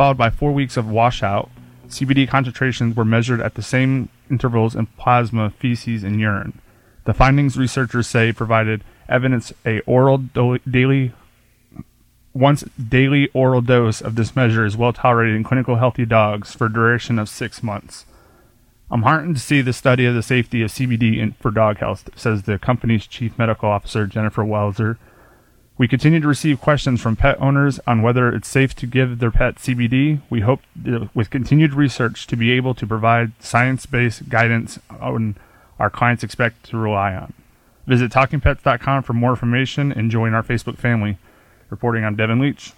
followed 0.00 0.16
by 0.16 0.30
4 0.30 0.52
weeks 0.52 0.78
of 0.78 0.88
washout. 0.88 1.50
CBD 1.90 2.26
concentrations 2.26 2.96
were 2.96 3.04
measured 3.04 3.38
at 3.42 3.54
the 3.54 3.60
same 3.60 4.08
intervals 4.30 4.74
in 4.74 4.86
plasma, 4.86 5.50
feces, 5.50 6.02
and 6.02 6.18
urine. 6.18 6.58
The 7.04 7.12
findings, 7.12 7.58
researchers 7.58 8.06
say, 8.06 8.32
provided 8.32 8.82
evidence 9.10 9.52
a 9.66 9.80
oral 9.80 10.16
do- 10.16 10.58
daily 10.60 11.12
once 12.32 12.62
daily 12.76 13.28
oral 13.34 13.60
dose 13.60 14.00
of 14.00 14.14
this 14.14 14.34
measure 14.34 14.64
is 14.64 14.74
well 14.74 14.94
tolerated 14.94 15.36
in 15.36 15.44
clinical 15.44 15.76
healthy 15.76 16.06
dogs 16.06 16.54
for 16.54 16.68
a 16.68 16.72
duration 16.72 17.18
of 17.18 17.28
six 17.28 17.62
months. 17.62 18.06
I'm 18.90 19.02
heartened 19.02 19.36
to 19.36 19.42
see 19.42 19.60
the 19.60 19.74
study 19.74 20.06
of 20.06 20.14
the 20.14 20.22
safety 20.22 20.62
of 20.62 20.70
CBD 20.70 21.18
in, 21.18 21.32
for 21.32 21.50
dog 21.50 21.76
health, 21.76 22.08
says 22.16 22.44
the 22.44 22.58
company's 22.58 23.06
chief 23.06 23.36
medical 23.36 23.68
officer, 23.68 24.06
Jennifer 24.06 24.44
Welser. 24.44 24.96
We 25.80 25.88
continue 25.88 26.20
to 26.20 26.28
receive 26.28 26.60
questions 26.60 27.00
from 27.00 27.16
pet 27.16 27.40
owners 27.40 27.80
on 27.86 28.02
whether 28.02 28.28
it's 28.28 28.48
safe 28.48 28.74
to 28.74 28.86
give 28.86 29.18
their 29.18 29.30
pet 29.30 29.54
CBD. 29.54 30.20
We 30.28 30.40
hope, 30.40 30.60
with 31.14 31.30
continued 31.30 31.72
research, 31.72 32.26
to 32.26 32.36
be 32.36 32.50
able 32.50 32.74
to 32.74 32.86
provide 32.86 33.32
science 33.42 33.86
based 33.86 34.28
guidance 34.28 34.78
on 35.00 35.38
our 35.78 35.88
clients 35.88 36.22
expect 36.22 36.64
to 36.68 36.76
rely 36.76 37.14
on. 37.14 37.32
Visit 37.86 38.12
TalkingPets.com 38.12 39.04
for 39.04 39.14
more 39.14 39.30
information 39.30 39.90
and 39.90 40.10
join 40.10 40.34
our 40.34 40.42
Facebook 40.42 40.76
family. 40.76 41.16
Reporting 41.70 42.04
on 42.04 42.14
Devin 42.14 42.40
Leach. 42.40 42.74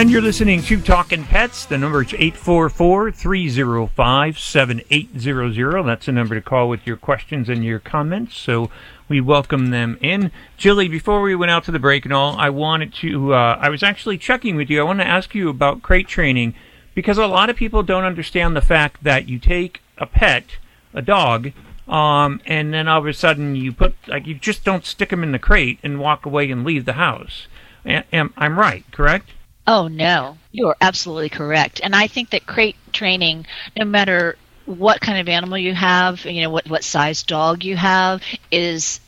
And 0.00 0.10
you're 0.10 0.22
listening 0.22 0.62
to 0.62 0.80
Talking 0.80 1.24
Pets. 1.24 1.66
The 1.66 1.76
number 1.76 2.00
is 2.00 2.14
844 2.14 3.12
305 3.12 4.38
7800. 4.38 5.82
That's 5.82 6.06
the 6.06 6.12
number 6.12 6.34
to 6.34 6.40
call 6.40 6.70
with 6.70 6.86
your 6.86 6.96
questions 6.96 7.50
and 7.50 7.62
your 7.62 7.80
comments. 7.80 8.34
So 8.34 8.70
we 9.10 9.20
welcome 9.20 9.68
them 9.68 9.98
in. 10.00 10.32
Jilly, 10.56 10.88
before 10.88 11.20
we 11.20 11.34
went 11.34 11.50
out 11.50 11.64
to 11.64 11.70
the 11.70 11.78
break 11.78 12.06
and 12.06 12.14
all, 12.14 12.34
I 12.38 12.48
wanted 12.48 12.94
to, 12.94 13.34
uh, 13.34 13.58
I 13.60 13.68
was 13.68 13.82
actually 13.82 14.16
checking 14.16 14.56
with 14.56 14.70
you. 14.70 14.80
I 14.80 14.84
want 14.84 15.00
to 15.00 15.06
ask 15.06 15.34
you 15.34 15.50
about 15.50 15.82
crate 15.82 16.08
training 16.08 16.54
because 16.94 17.18
a 17.18 17.26
lot 17.26 17.50
of 17.50 17.56
people 17.56 17.82
don't 17.82 18.04
understand 18.04 18.56
the 18.56 18.62
fact 18.62 19.04
that 19.04 19.28
you 19.28 19.38
take 19.38 19.82
a 19.98 20.06
pet, 20.06 20.56
a 20.94 21.02
dog, 21.02 21.52
um, 21.86 22.40
and 22.46 22.72
then 22.72 22.88
all 22.88 23.00
of 23.00 23.06
a 23.06 23.12
sudden 23.12 23.54
you 23.54 23.70
put, 23.70 23.94
like, 24.08 24.26
you 24.26 24.34
just 24.34 24.64
don't 24.64 24.86
stick 24.86 25.10
them 25.10 25.22
in 25.22 25.32
the 25.32 25.38
crate 25.38 25.78
and 25.82 26.00
walk 26.00 26.24
away 26.24 26.50
and 26.50 26.64
leave 26.64 26.86
the 26.86 26.94
house. 26.94 27.48
Am, 27.84 28.32
I'm 28.38 28.58
right, 28.58 28.82
correct? 28.92 29.32
Oh, 29.72 29.88
no. 29.88 30.38
You 30.52 30.68
are 30.68 30.76
absolutely 30.80 31.28
correct. 31.28 31.80
And 31.82 31.94
I 31.94 32.08
think 32.08 32.30
that 32.30 32.46
crate 32.46 32.76
training, 32.92 33.46
no 33.78 33.84
matter 33.84 34.36
what 34.66 35.00
kind 35.00 35.18
of 35.20 35.28
animal 35.28 35.58
you 35.58 35.74
have, 35.74 36.24
you 36.24 36.42
know, 36.42 36.50
what, 36.50 36.68
what 36.68 36.84
size 36.84 37.22
dog 37.22 37.64
you 37.64 37.76
have, 37.76 38.22
is 38.50 39.00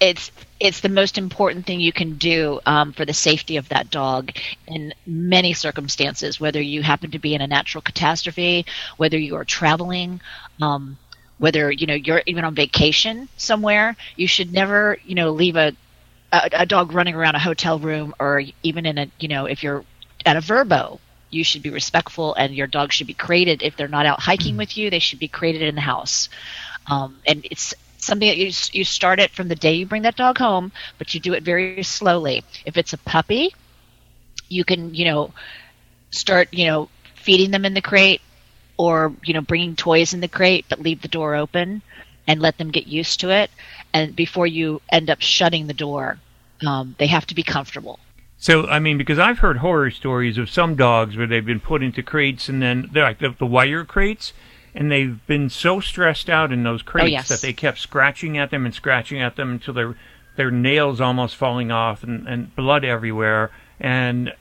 it's 0.00 0.32
it's 0.60 0.80
the 0.80 0.88
most 0.90 1.18
important 1.18 1.66
thing 1.66 1.80
you 1.80 1.92
can 1.92 2.16
do 2.18 2.60
um, 2.66 2.92
for 2.92 3.04
the 3.06 3.14
safety 3.14 3.56
of 3.58 3.68
that 3.70 3.90
dog 3.90 4.32
in 4.66 4.94
many 5.06 5.54
circumstances, 5.54 6.40
whether 6.40 6.60
you 6.62 6.82
happen 6.82 7.10
to 7.12 7.18
be 7.20 7.34
in 7.34 7.42
a 7.42 7.48
natural 7.48 7.82
catastrophe, 7.82 8.66
whether 8.98 9.18
you 9.18 9.36
are 9.36 9.44
traveling, 9.44 10.20
um, 10.62 10.98
whether 11.38 11.70
you 11.72 11.86
know 11.86 11.94
you're 11.94 12.22
even 12.26 12.44
on 12.44 12.54
vacation 12.54 13.28
somewhere. 13.36 13.96
You 14.16 14.28
should 14.28 14.52
never, 14.52 14.98
you 15.04 15.14
know, 15.16 15.30
leave 15.32 15.56
a 15.56 15.72
a, 16.32 16.50
a 16.52 16.66
dog 16.66 16.92
running 16.92 17.14
around 17.14 17.34
a 17.36 17.40
hotel 17.40 17.78
room 17.78 18.14
or 18.20 18.42
even 18.62 18.86
in 18.86 18.98
a 18.98 19.06
you 19.18 19.28
know 19.28 19.46
if 19.46 19.62
you're 19.62 19.84
at 20.26 20.36
a 20.36 20.40
Vrbo. 20.40 20.98
You 21.30 21.44
should 21.44 21.62
be 21.62 21.70
respectful 21.70 22.34
and 22.34 22.54
your 22.54 22.66
dog 22.66 22.92
should 22.92 23.06
be 23.06 23.14
crated 23.14 23.62
if 23.62 23.76
they're 23.76 23.88
not 23.88 24.06
out 24.06 24.20
hiking 24.20 24.56
with 24.56 24.76
you 24.76 24.90
they 24.90 24.98
should 24.98 25.18
be 25.18 25.28
crated 25.28 25.62
in 25.62 25.74
the 25.74 25.80
house. 25.80 26.28
Um, 26.86 27.18
and 27.26 27.46
it's 27.50 27.74
something 27.98 28.28
that 28.28 28.38
you, 28.38 28.50
you 28.72 28.84
start 28.84 29.20
it 29.20 29.30
from 29.30 29.48
the 29.48 29.54
day 29.54 29.74
you 29.74 29.86
bring 29.86 30.02
that 30.02 30.16
dog 30.16 30.38
home 30.38 30.72
but 30.98 31.14
you 31.14 31.20
do 31.20 31.34
it 31.34 31.42
very 31.42 31.82
slowly. 31.82 32.42
If 32.64 32.76
it's 32.76 32.92
a 32.92 32.98
puppy 32.98 33.54
you 34.48 34.64
can 34.64 34.94
you 34.94 35.04
know 35.04 35.32
start 36.10 36.48
you 36.52 36.66
know 36.66 36.88
feeding 37.14 37.50
them 37.50 37.64
in 37.64 37.74
the 37.74 37.82
crate 37.82 38.20
or 38.76 39.12
you 39.24 39.34
know 39.34 39.40
bringing 39.42 39.76
toys 39.76 40.12
in 40.12 40.20
the 40.20 40.28
crate 40.28 40.66
but 40.68 40.80
leave 40.80 41.02
the 41.02 41.08
door 41.08 41.34
open 41.36 41.82
and 42.26 42.40
let 42.40 42.58
them 42.58 42.70
get 42.70 42.86
used 42.86 43.20
to 43.20 43.30
it. 43.30 43.50
And 43.92 44.14
before 44.14 44.46
you 44.46 44.80
end 44.90 45.10
up 45.10 45.20
shutting 45.20 45.66
the 45.66 45.74
door 45.74 46.18
um, 46.66 46.94
they 46.98 47.06
have 47.06 47.26
to 47.26 47.34
be 47.34 47.42
comfortable 47.42 48.00
So, 48.40 48.66
I 48.68 48.78
mean, 48.78 48.96
because 48.96 49.18
I've 49.18 49.40
heard 49.40 49.58
horror 49.58 49.90
stories 49.90 50.38
of 50.38 50.48
some 50.48 50.74
dogs 50.74 51.14
where 51.14 51.26
they've 51.26 51.44
been 51.44 51.60
put 51.60 51.82
into 51.82 52.02
crates 52.02 52.48
and 52.48 52.62
then 52.62 52.88
they're 52.90 53.04
like 53.04 53.18
the, 53.18 53.34
the 53.38 53.44
wire 53.44 53.84
crates, 53.84 54.32
and 54.74 54.90
they've 54.90 55.24
been 55.26 55.50
so 55.50 55.78
stressed 55.78 56.30
out 56.30 56.50
in 56.50 56.62
those 56.62 56.80
crates 56.80 57.10
yes. 57.10 57.28
that 57.28 57.42
they 57.42 57.52
kept 57.52 57.78
scratching 57.78 58.38
at 58.38 58.50
them 58.50 58.64
and 58.64 58.74
scratching 58.74 59.20
at 59.20 59.36
them 59.36 59.50
until 59.50 59.74
their 59.74 59.94
their 60.36 60.50
nails 60.50 61.02
almost 61.02 61.36
falling 61.36 61.70
off 61.70 62.02
and, 62.02 62.26
and 62.26 62.56
blood 62.56 62.82
everywhere. 62.82 63.50
And 63.78 64.32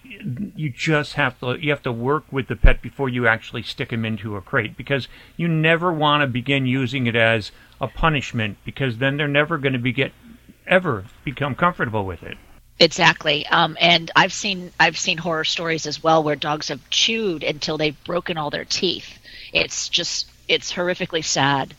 you 0.56 0.70
just 0.70 1.16
have 1.16 1.38
to 1.42 1.58
you 1.60 1.70
have 1.72 1.84
to 1.84 1.92
work 1.92 2.24
with 2.32 2.48
the 2.48 2.56
pet 2.56 2.82
before 2.82 3.10
you 3.10 3.28
actually 3.28 3.64
stick 3.64 3.92
him 3.92 4.06
into 4.06 4.38
a 4.38 4.42
crate 4.42 4.78
because 4.78 5.10
you 5.36 5.50
never 5.50 5.92
want 5.92 6.22
to 6.22 6.28
begin 6.28 6.66
using 6.66 7.06
it 7.06 7.18
as 7.18 7.52
a 7.82 7.90
punishment 7.90 8.60
because 8.64 9.00
then 9.00 9.18
they're 9.18 9.28
never 9.28 9.58
going 9.58 9.74
to 9.74 9.80
be 9.80 9.92
get 9.92 10.14
ever 10.66 11.04
become 11.26 11.54
comfortable 11.54 12.06
with 12.06 12.24
it. 12.24 12.38
Exactly, 12.82 13.46
um, 13.48 13.78
and 13.82 14.10
I've 14.16 14.32
seen 14.32 14.72
I've 14.80 14.98
seen 14.98 15.18
horror 15.18 15.44
stories 15.44 15.86
as 15.86 16.02
well 16.02 16.24
where 16.24 16.38
dogs 16.38 16.70
have 16.70 16.90
chewed 16.90 17.44
until 17.44 17.78
they've 17.78 18.02
broken 18.06 18.38
all 18.38 18.50
their 18.50 18.64
teeth. 18.66 19.20
It's 19.52 19.90
just 19.90 20.32
it's 20.48 20.72
horrifically 20.72 21.24
sad. 21.24 21.76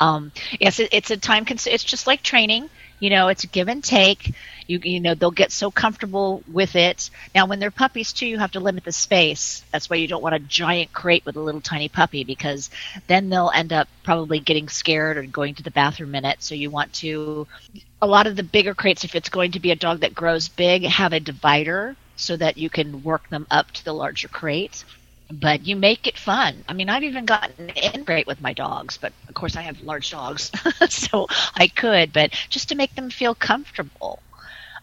Um, 0.00 0.32
yes, 0.60 0.80
it, 0.80 0.90
it's 0.92 1.10
a 1.10 1.16
time. 1.16 1.44
Cons- 1.44 1.66
it's 1.66 1.84
just 1.84 2.06
like 2.06 2.22
training. 2.22 2.70
You 3.00 3.10
know, 3.10 3.28
it's 3.28 3.44
give 3.44 3.68
and 3.68 3.82
take. 3.82 4.34
You 4.66 4.80
you 4.82 5.00
know 5.00 5.14
they'll 5.14 5.30
get 5.30 5.52
so 5.52 5.70
comfortable 5.70 6.42
with 6.50 6.76
it. 6.76 7.10
Now, 7.34 7.46
when 7.46 7.58
they're 7.58 7.70
puppies 7.70 8.12
too, 8.12 8.26
you 8.26 8.38
have 8.38 8.52
to 8.52 8.60
limit 8.60 8.84
the 8.84 8.92
space. 8.92 9.62
That's 9.72 9.88
why 9.88 9.96
you 9.96 10.08
don't 10.08 10.22
want 10.22 10.34
a 10.34 10.40
giant 10.40 10.92
crate 10.92 11.24
with 11.24 11.36
a 11.36 11.40
little 11.40 11.60
tiny 11.60 11.88
puppy 11.88 12.24
because 12.24 12.70
then 13.06 13.30
they'll 13.30 13.52
end 13.54 13.72
up 13.72 13.88
probably 14.02 14.40
getting 14.40 14.68
scared 14.68 15.16
or 15.16 15.22
going 15.22 15.54
to 15.54 15.62
the 15.62 15.70
bathroom 15.70 16.14
in 16.14 16.24
it. 16.24 16.42
So 16.42 16.54
you 16.54 16.70
want 16.70 16.92
to 16.94 17.46
a 18.00 18.06
lot 18.06 18.26
of 18.26 18.36
the 18.36 18.42
bigger 18.42 18.74
crates, 18.74 19.04
if 19.04 19.14
it's 19.14 19.28
going 19.28 19.52
to 19.52 19.60
be 19.60 19.70
a 19.70 19.76
dog 19.76 20.00
that 20.00 20.14
grows 20.14 20.48
big, 20.48 20.84
have 20.84 21.12
a 21.12 21.20
divider 21.20 21.96
so 22.16 22.36
that 22.36 22.56
you 22.58 22.68
can 22.68 23.02
work 23.02 23.28
them 23.28 23.46
up 23.50 23.70
to 23.72 23.84
the 23.84 23.92
larger 23.92 24.28
crate. 24.28 24.84
But 25.30 25.66
you 25.66 25.76
make 25.76 26.06
it 26.06 26.16
fun. 26.16 26.64
I 26.68 26.72
mean, 26.72 26.88
I've 26.88 27.02
even 27.02 27.26
gotten 27.26 27.68
in 27.70 28.04
crate 28.04 28.26
with 28.26 28.40
my 28.40 28.54
dogs, 28.54 28.96
but 28.96 29.12
of 29.28 29.34
course 29.34 29.56
I 29.56 29.62
have 29.62 29.80
large 29.82 30.10
dogs, 30.10 30.50
so 30.88 31.26
I 31.54 31.68
could. 31.68 32.12
But 32.12 32.30
just 32.48 32.68
to 32.70 32.74
make 32.74 32.94
them 32.94 33.10
feel 33.10 33.34
comfortable, 33.34 34.22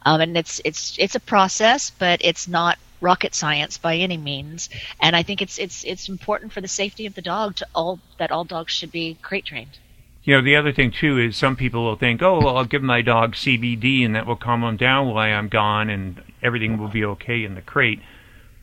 um, 0.06 0.22
and 0.22 0.38
it's 0.38 0.62
it's 0.64 0.96
it's 1.00 1.16
a 1.16 1.20
process, 1.20 1.90
but 1.90 2.24
it's 2.24 2.48
not 2.48 2.78
rocket 3.02 3.34
science 3.34 3.78
by 3.78 3.96
any 3.96 4.18
means. 4.18 4.70
And 5.02 5.16
I 5.16 5.24
think 5.24 5.42
it's 5.42 5.58
it's 5.58 5.84
it's 5.84 6.10
important 6.10 6.54
for 6.54 6.62
the 6.62 6.68
safety 6.68 7.06
of 7.06 7.16
the 7.16 7.22
dog 7.22 7.56
to 7.56 7.68
all 7.74 8.00
that 8.20 8.32
all 8.32 8.44
dogs 8.44 8.72
should 8.72 8.92
be 8.92 9.18
crate 9.22 9.46
trained. 9.46 9.80
You 10.24 10.36
know, 10.36 10.42
the 10.42 10.56
other 10.56 10.74
thing 10.74 10.92
too 10.92 11.20
is 11.20 11.38
some 11.38 11.56
people 11.56 11.84
will 11.84 11.98
think, 11.98 12.24
oh, 12.24 12.40
well, 12.40 12.58
I'll 12.58 12.66
give 12.66 12.82
my 12.82 13.04
dog 13.04 13.36
CBD 13.36 14.04
and 14.04 14.16
that 14.16 14.26
will 14.26 14.36
calm 14.36 14.64
him 14.64 14.76
down 14.76 15.08
while 15.08 15.18
I'm 15.18 15.50
gone 15.50 15.88
and 15.88 16.22
everything 16.42 16.80
will 16.80 16.88
be 16.88 17.06
okay 17.06 17.44
in 17.44 17.54
the 17.54 17.62
crate. 17.62 18.00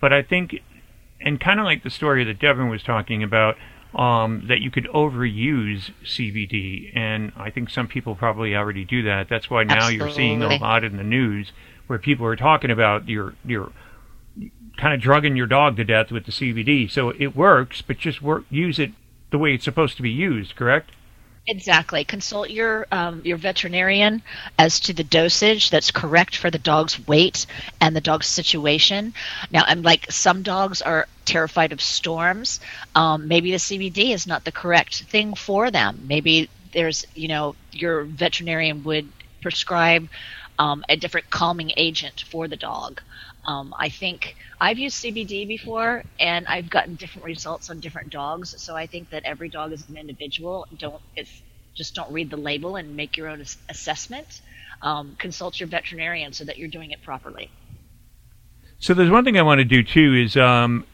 But 0.00 0.12
I 0.12 0.22
think, 0.22 0.60
and 1.24 1.40
kind 1.40 1.60
of 1.60 1.64
like 1.64 1.82
the 1.82 1.90
story 1.90 2.24
that 2.24 2.38
Devin 2.38 2.68
was 2.68 2.82
talking 2.82 3.22
about, 3.22 3.56
um, 3.94 4.44
that 4.48 4.60
you 4.60 4.70
could 4.70 4.86
overuse 4.86 5.90
CBD, 6.04 6.96
and 6.96 7.32
I 7.36 7.50
think 7.50 7.70
some 7.70 7.88
people 7.88 8.14
probably 8.14 8.56
already 8.56 8.84
do 8.84 9.02
that. 9.02 9.28
That's 9.28 9.50
why 9.50 9.64
now 9.64 9.88
you're 9.88 10.10
seeing 10.10 10.42
a 10.42 10.56
lot 10.56 10.84
in 10.84 10.96
the 10.96 11.02
news 11.02 11.52
where 11.86 11.98
people 11.98 12.24
are 12.26 12.36
talking 12.36 12.70
about 12.70 13.08
your 13.08 13.34
your 13.44 13.72
kind 14.78 14.94
of 14.94 15.00
drugging 15.00 15.36
your 15.36 15.46
dog 15.46 15.76
to 15.76 15.84
death 15.84 16.10
with 16.10 16.24
the 16.24 16.32
CBD. 16.32 16.90
So 16.90 17.10
it 17.10 17.36
works, 17.36 17.82
but 17.82 17.98
just 17.98 18.22
work 18.22 18.44
use 18.50 18.78
it 18.78 18.92
the 19.30 19.38
way 19.38 19.54
it's 19.54 19.64
supposed 19.64 19.96
to 19.96 20.02
be 20.02 20.10
used. 20.10 20.56
Correct? 20.56 20.90
Exactly. 21.48 22.04
Consult 22.04 22.50
your 22.50 22.86
um, 22.92 23.20
your 23.24 23.36
veterinarian 23.36 24.22
as 24.58 24.78
to 24.80 24.92
the 24.92 25.02
dosage 25.02 25.70
that's 25.70 25.90
correct 25.90 26.36
for 26.36 26.50
the 26.52 26.58
dog's 26.58 27.04
weight 27.08 27.46
and 27.80 27.96
the 27.96 28.00
dog's 28.00 28.28
situation. 28.28 29.12
Now, 29.50 29.64
and 29.66 29.84
like 29.84 30.06
some 30.10 30.42
dogs 30.44 30.82
are 30.82 31.08
terrified 31.24 31.72
of 31.72 31.80
storms. 31.80 32.60
Um, 32.94 33.26
maybe 33.26 33.50
the 33.50 33.58
CBD 33.58 34.12
is 34.14 34.24
not 34.26 34.44
the 34.44 34.52
correct 34.52 35.02
thing 35.04 35.34
for 35.34 35.70
them. 35.72 36.04
Maybe 36.06 36.48
there's 36.72 37.04
you 37.14 37.26
know 37.26 37.56
your 37.72 38.04
veterinarian 38.04 38.84
would 38.84 39.12
prescribe 39.40 40.08
um, 40.60 40.84
a 40.88 40.96
different 40.96 41.28
calming 41.30 41.72
agent 41.76 42.24
for 42.30 42.46
the 42.46 42.56
dog. 42.56 43.02
Um, 43.44 43.74
I 43.76 43.88
think 43.88 44.36
I've 44.60 44.78
used 44.78 45.02
CBD 45.02 45.48
before, 45.48 46.04
and 46.20 46.46
I've 46.46 46.70
gotten 46.70 46.94
different 46.94 47.24
results 47.24 47.70
on 47.70 47.80
different 47.80 48.10
dogs. 48.10 48.54
So 48.62 48.76
I 48.76 48.86
think 48.86 49.10
that 49.10 49.24
every 49.24 49.48
dog 49.48 49.72
is 49.72 49.88
an 49.88 49.96
individual. 49.96 50.66
Don't 50.78 51.02
it's, 51.16 51.42
just 51.74 51.94
don't 51.94 52.12
read 52.12 52.30
the 52.30 52.36
label 52.36 52.76
and 52.76 52.96
make 52.96 53.16
your 53.16 53.28
own 53.28 53.40
ass- 53.40 53.58
assessment. 53.68 54.40
Um, 54.80 55.16
consult 55.18 55.58
your 55.60 55.68
veterinarian 55.68 56.32
so 56.32 56.44
that 56.44 56.58
you're 56.58 56.68
doing 56.68 56.90
it 56.90 57.02
properly. 57.02 57.50
So 58.78 58.94
there's 58.94 59.10
one 59.10 59.24
thing 59.24 59.38
I 59.38 59.42
want 59.42 59.60
to 59.60 59.64
do 59.64 59.82
too 59.84 60.12
is 60.14 60.36
um, 60.36 60.84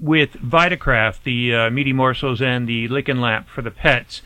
with 0.00 0.32
Vitakraft, 0.32 1.22
the 1.24 1.54
uh, 1.54 1.70
meaty 1.70 1.92
morsels 1.92 2.40
and 2.40 2.66
the 2.66 2.88
lick 2.88 3.08
and 3.08 3.20
lap 3.20 3.48
for 3.48 3.60
the 3.62 3.70
pets. 3.70 4.22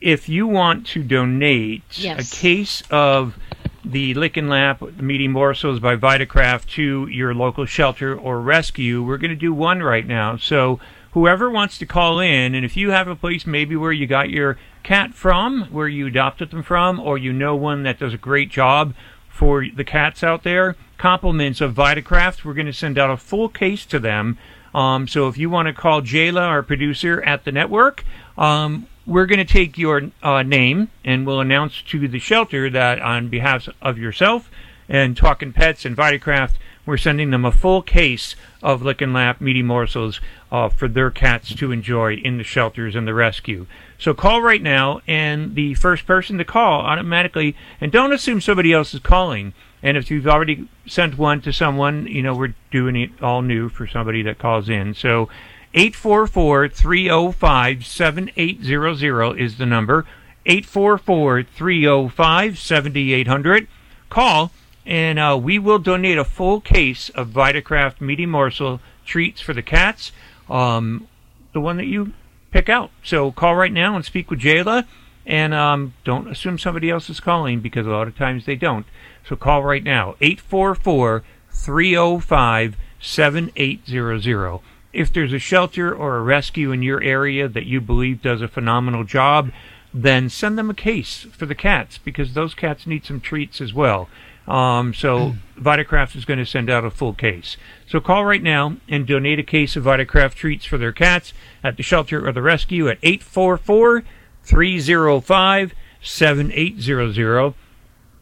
If 0.00 0.28
you 0.28 0.46
want 0.46 0.86
to 0.88 1.02
donate 1.02 1.82
Yes. 1.98 2.30
a 2.32 2.36
case 2.36 2.82
of 2.90 3.38
the 3.84 4.14
lick 4.14 4.36
and 4.36 4.48
lap, 4.48 4.80
the 4.80 5.02
meaty 5.02 5.28
morsels 5.28 5.80
by 5.80 5.96
Vitakraft 5.96 6.66
to 6.70 7.06
your 7.08 7.34
local 7.34 7.66
shelter 7.66 8.16
or 8.16 8.40
rescue, 8.40 9.02
we're 9.02 9.18
going 9.18 9.30
to 9.30 9.36
do 9.36 9.52
one 9.52 9.82
right 9.82 10.06
now. 10.06 10.36
So 10.36 10.80
whoever 11.12 11.50
wants 11.50 11.78
to 11.78 11.86
call 11.86 12.18
in, 12.18 12.54
and 12.54 12.64
if 12.64 12.76
you 12.76 12.90
have 12.90 13.08
a 13.08 13.16
place 13.16 13.46
maybe 13.46 13.76
where 13.76 13.92
you 13.92 14.06
got 14.06 14.30
your 14.30 14.58
cat 14.82 15.14
from, 15.14 15.64
where 15.70 15.88
you 15.88 16.06
adopted 16.06 16.50
them 16.50 16.62
from, 16.62 16.98
or 16.98 17.18
you 17.18 17.32
know 17.32 17.54
one 17.54 17.82
that 17.82 17.98
does 17.98 18.14
a 18.14 18.18
great 18.18 18.50
job 18.50 18.94
for 19.28 19.66
the 19.74 19.84
cats 19.84 20.22
out 20.22 20.44
there, 20.44 20.76
compliments 20.96 21.60
of 21.60 21.74
Vitakraft, 21.74 22.44
we're 22.44 22.54
going 22.54 22.66
to 22.66 22.72
send 22.72 22.98
out 22.98 23.10
a 23.10 23.16
full 23.16 23.48
case 23.48 23.84
to 23.86 23.98
them. 23.98 24.38
Um, 24.74 25.06
so 25.06 25.28
if 25.28 25.38
you 25.38 25.50
want 25.50 25.66
to 25.66 25.74
call 25.74 26.02
Jayla, 26.02 26.40
our 26.40 26.62
producer 26.62 27.22
at 27.22 27.44
the 27.44 27.52
network, 27.52 28.04
um, 28.36 28.86
we're 29.06 29.26
going 29.26 29.38
to 29.38 29.44
take 29.44 29.76
your 29.76 30.10
uh, 30.22 30.42
name 30.42 30.90
and 31.04 31.26
we'll 31.26 31.40
announce 31.40 31.82
to 31.82 32.08
the 32.08 32.18
shelter 32.18 32.70
that 32.70 33.00
on 33.00 33.28
behalf 33.28 33.68
of 33.82 33.98
yourself 33.98 34.50
and 34.88 35.16
Talking 35.16 35.52
Pets 35.52 35.84
and 35.84 35.96
Vitakraft, 35.96 36.54
we're 36.86 36.96
sending 36.98 37.30
them 37.30 37.44
a 37.44 37.52
full 37.52 37.80
case 37.80 38.36
of 38.62 38.82
Lick 38.82 39.00
and 39.00 39.14
Lap 39.14 39.40
meaty 39.40 39.62
morsels 39.62 40.20
uh, 40.52 40.68
for 40.68 40.88
their 40.88 41.10
cats 41.10 41.54
to 41.54 41.72
enjoy 41.72 42.14
in 42.14 42.36
the 42.36 42.44
shelters 42.44 42.94
and 42.94 43.08
the 43.08 43.14
rescue. 43.14 43.66
So 43.98 44.12
call 44.12 44.42
right 44.42 44.60
now, 44.60 45.00
and 45.06 45.54
the 45.54 45.74
first 45.74 46.06
person 46.06 46.36
to 46.38 46.44
call 46.44 46.82
automatically, 46.82 47.56
and 47.80 47.90
don't 47.90 48.12
assume 48.12 48.40
somebody 48.40 48.72
else 48.72 48.92
is 48.92 49.00
calling. 49.00 49.54
And 49.82 49.96
if 49.96 50.10
you've 50.10 50.26
already 50.26 50.68
sent 50.86 51.16
one 51.16 51.40
to 51.42 51.52
someone, 51.52 52.06
you 52.06 52.22
know, 52.22 52.34
we're 52.34 52.54
doing 52.70 52.96
it 52.96 53.22
all 53.22 53.40
new 53.40 53.68
for 53.68 53.86
somebody 53.86 54.22
that 54.22 54.38
calls 54.38 54.68
in. 54.68 54.94
So 54.94 55.28
844 55.74 56.68
305 56.68 57.84
7800 57.84 59.40
is 59.40 59.58
the 59.58 59.66
number. 59.66 60.06
844 60.46 61.42
305 61.42 62.58
7800. 62.58 63.68
Call, 64.08 64.52
and 64.86 65.18
uh, 65.18 65.38
we 65.40 65.58
will 65.58 65.80
donate 65.80 66.18
a 66.18 66.24
full 66.24 66.60
case 66.60 67.08
of 67.10 67.30
Vitakraft 67.30 68.00
Meaty 68.00 68.26
Morsel 68.26 68.78
treats 69.04 69.40
for 69.40 69.52
the 69.52 69.62
cats. 69.62 70.12
Um, 70.48 71.08
the 71.52 71.60
one 71.60 71.76
that 71.78 71.86
you 71.86 72.12
pick 72.52 72.68
out. 72.68 72.90
So 73.02 73.32
call 73.32 73.56
right 73.56 73.72
now 73.72 73.96
and 73.96 74.04
speak 74.04 74.30
with 74.30 74.40
Jayla. 74.40 74.86
And 75.26 75.54
um, 75.54 75.94
don't 76.04 76.30
assume 76.30 76.58
somebody 76.58 76.90
else 76.90 77.08
is 77.08 77.18
calling 77.18 77.60
because 77.60 77.86
a 77.86 77.90
lot 77.90 78.06
of 78.06 78.16
times 78.16 78.44
they 78.44 78.56
don't. 78.56 78.86
So 79.26 79.36
call 79.36 79.62
right 79.62 79.82
now 79.82 80.16
844 80.20 81.24
305 81.50 82.76
7800. 83.00 84.60
If 84.94 85.12
there's 85.12 85.32
a 85.32 85.38
shelter 85.38 85.94
or 85.94 86.16
a 86.16 86.22
rescue 86.22 86.70
in 86.72 86.82
your 86.82 87.02
area 87.02 87.48
that 87.48 87.66
you 87.66 87.80
believe 87.80 88.22
does 88.22 88.40
a 88.40 88.48
phenomenal 88.48 89.04
job, 89.04 89.50
then 89.92 90.28
send 90.28 90.56
them 90.56 90.70
a 90.70 90.74
case 90.74 91.26
for 91.32 91.46
the 91.46 91.54
cats 91.54 91.98
because 91.98 92.34
those 92.34 92.54
cats 92.54 92.86
need 92.86 93.04
some 93.04 93.20
treats 93.20 93.60
as 93.60 93.74
well. 93.74 94.08
Um, 94.46 94.92
so 94.92 95.34
Vitakraft 95.58 96.16
is 96.16 96.24
going 96.24 96.38
to 96.38 96.46
send 96.46 96.68
out 96.68 96.84
a 96.84 96.90
full 96.90 97.14
case. 97.14 97.56
So 97.86 98.00
call 98.00 98.24
right 98.24 98.42
now 98.42 98.76
and 98.88 99.06
donate 99.06 99.38
a 99.38 99.44
case 99.44 99.74
of 99.76 99.84
Vitakraft 99.84 100.34
treats 100.34 100.64
for 100.64 100.76
their 100.76 100.92
cats 100.92 101.32
at 101.62 101.76
the 101.76 101.82
shelter 101.82 102.26
or 102.26 102.32
the 102.32 102.42
rescue 102.42 102.88
at 102.88 102.98
844 103.02 104.04
305 104.42 105.74
7800. 106.02 107.54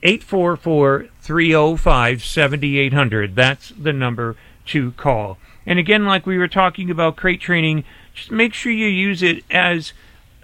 844 0.04 1.08
305 1.20 2.24
7800. 2.24 3.34
That's 3.34 3.68
the 3.70 3.92
number 3.92 4.36
to 4.66 4.92
call. 4.92 5.38
And 5.66 5.78
again, 5.78 6.04
like 6.04 6.26
we 6.26 6.38
were 6.38 6.48
talking 6.48 6.90
about 6.90 7.16
crate 7.16 7.40
training, 7.40 7.84
just 8.14 8.30
make 8.30 8.54
sure 8.54 8.72
you 8.72 8.86
use 8.86 9.22
it 9.22 9.44
as 9.50 9.92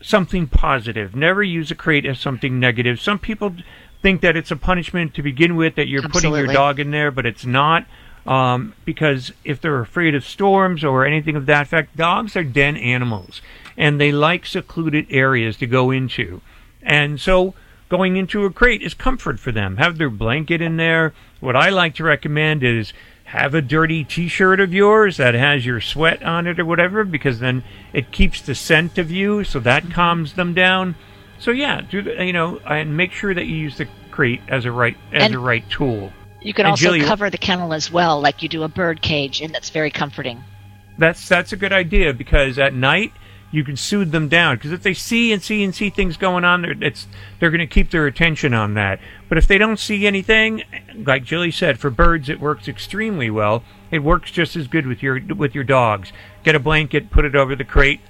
something 0.00 0.46
positive. 0.46 1.14
Never 1.14 1.42
use 1.42 1.70
a 1.70 1.74
crate 1.74 2.07
as 2.07 2.20
something 2.20 2.61
negative. 2.61 3.00
Some 3.00 3.18
people 3.18 3.54
think 4.00 4.20
that 4.20 4.37
it's 4.37 4.50
a 4.50 4.57
punishment 4.57 5.14
to 5.14 5.22
begin 5.22 5.57
with, 5.57 5.74
that 5.74 5.88
you're 5.88 6.02
putting 6.02 6.33
your 6.33 6.46
dog 6.46 6.78
in 6.78 6.92
there, 6.92 7.11
but 7.11 7.26
it's 7.26 7.44
not. 7.44 7.87
Um, 8.26 8.74
because 8.85 9.33
if 9.42 9.61
they're 9.61 9.81
afraid 9.81 10.14
of 10.14 10.24
storms 10.24 10.85
or 10.85 11.07
anything 11.07 11.35
of 11.35 11.46
that 11.46 11.66
fact, 11.66 11.96
dogs 11.96 12.37
are 12.37 12.44
den 12.44 12.76
animals 12.76 13.40
and 13.78 14.00
they 14.00 14.12
like 14.12 14.44
secluded 14.44 15.07
areas 15.09 15.57
to 15.59 15.66
go 15.66 15.90
into. 15.90 16.42
And 16.83 17.18
so 17.20 17.54
going 17.88 18.16
into 18.16 18.44
a 18.44 18.52
crate 18.52 18.83
is 18.83 18.92
comfort 18.92 19.38
for 19.38 19.52
them. 19.52 19.78
Have 19.78 19.96
their 19.96 20.11
blanket 20.11 20.61
in 20.61 20.76
there. 20.76 21.14
What 21.40 21.57
I 21.57 21.70
like 21.70 21.94
to 21.94 22.04
recommend 22.04 22.62
is 22.62 22.92
have 23.29 23.55
a 23.55 23.61
dirty 23.61 24.05
t-shirt 24.05 24.59
of 24.59 24.73
yours 24.73 25.19
that 25.19 25.35
has 25.35 25.67
your 25.67 25.83
sweat 25.83 26.23
on 26.23 26.47
it 26.47 26.59
or 26.59 26.64
whatever 26.64 27.05
because 27.05 27.41
then 27.41 27.62
it 27.93 28.11
keeps 28.11 28.41
the 28.41 28.55
scent 28.55 28.97
of 28.97 29.11
you 29.11 29.45
so 29.45 29.61
that 29.61 29.83
mm-hmm. 29.83 29.93
calms 29.93 30.33
them 30.33 30.55
down. 30.55 30.95
So 31.38 31.51
yeah, 31.51 31.83
do 31.83 32.01
the, 32.01 32.25
you 32.25 32.33
know 32.33 32.59
and 32.67 32.97
make 32.97 33.12
sure 33.12 33.35
that 33.35 33.45
you 33.45 33.55
use 33.55 33.77
the 33.77 33.87
crate 34.11 34.41
as 34.49 34.64
a 34.64 34.73
right 34.73 34.97
as 35.12 35.25
And- 35.25 35.35
a 35.35 35.38
right 35.38 35.69
tool. 35.69 36.11
You 36.41 36.55
can 36.55 36.67
And 36.67 36.71
also 36.71 36.85
Jilly, 36.85 37.01
cover 37.01 37.29
the 37.31 37.37
kennel 37.37 37.75
as 37.75 37.91
well, 37.91 38.21
like 38.21 38.45
you 38.45 38.49
do 38.49 38.62
a 38.62 38.69
bird 38.69 39.03
cage, 39.03 39.41
and 39.43 39.53
that's 39.53 39.71
very 39.71 39.91
comforting. 39.91 40.43
That's 40.97 41.29
that's 41.29 41.53
a 41.53 41.57
good 41.57 41.73
idea 41.73 42.14
because 42.14 42.59
at 42.59 42.73
night 42.73 43.12
you 43.51 43.65
can 43.65 43.77
soothe 43.77 44.13
them 44.13 44.29
down 44.29 44.57
because 44.57 44.73
if 44.73 44.83
they 44.83 44.93
see 44.93 45.33
and 45.33 45.43
see 45.43 45.65
and 45.65 45.75
see 45.75 45.89
things 45.91 46.19
going 46.19 46.45
on, 46.45 46.63
they're, 46.63 46.75
it's 46.83 47.07
they're 47.41 47.51
going 47.51 47.59
to 47.61 47.67
keep 47.67 47.91
their 47.91 48.07
attention 48.07 48.53
on 48.53 48.75
that. 48.75 49.01
But 49.29 49.39
if 49.39 49.47
they 49.47 49.57
don't 49.59 49.79
see 49.79 50.07
anything, 50.07 50.65
like 50.95 51.25
Jilly 51.25 51.51
said, 51.51 51.81
for 51.81 51.91
birds 51.91 52.29
it 52.29 52.41
works 52.41 52.69
extremely 52.69 53.31
well. 53.31 53.65
It 53.91 54.01
works 54.01 54.31
just 54.31 54.55
as 54.55 54.69
good 54.69 54.87
with 54.87 55.03
your 55.03 55.19
with 55.35 55.55
your 55.55 55.65
dogs. 55.65 56.13
Get 56.45 56.55
a 56.55 56.61
blanket, 56.61 57.11
put 57.11 57.25
it 57.25 57.35
over 57.35 57.57
the 57.57 57.65
crate, 57.65 58.01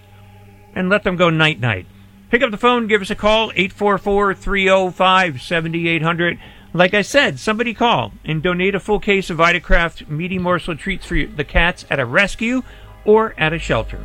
and 0.74 0.88
let 0.88 1.04
them 1.04 1.14
go 1.16 1.30
night 1.30 1.60
night. 1.60 1.86
Pick 2.30 2.42
up 2.42 2.50
the 2.50 2.58
phone, 2.58 2.88
give 2.88 3.00
us 3.00 3.08
a 3.08 3.14
call, 3.14 3.50
844-305-7800. 3.52 6.38
Like 6.74 6.92
I 6.92 7.00
said, 7.00 7.38
somebody 7.38 7.72
call 7.72 8.12
and 8.22 8.42
donate 8.42 8.74
a 8.74 8.80
full 8.80 9.00
case 9.00 9.30
of 9.30 9.38
Vitakraft 9.38 10.10
meaty 10.10 10.38
morsel 10.38 10.76
treats 10.76 11.06
for 11.06 11.24
the 11.24 11.44
cats 11.44 11.86
at 11.88 11.98
a 11.98 12.04
rescue 12.04 12.64
or 13.06 13.32
at 13.38 13.54
a 13.54 13.58
shelter. 13.58 14.04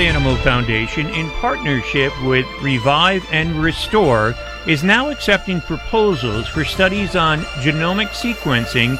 Animal 0.00 0.36
Foundation, 0.36 1.08
in 1.10 1.28
partnership 1.32 2.12
with 2.24 2.46
Revive 2.62 3.24
and 3.30 3.62
Restore, 3.62 4.34
is 4.66 4.82
now 4.82 5.10
accepting 5.10 5.60
proposals 5.60 6.48
for 6.48 6.64
studies 6.64 7.16
on 7.16 7.40
genomic 7.62 8.08
sequencing 8.08 8.98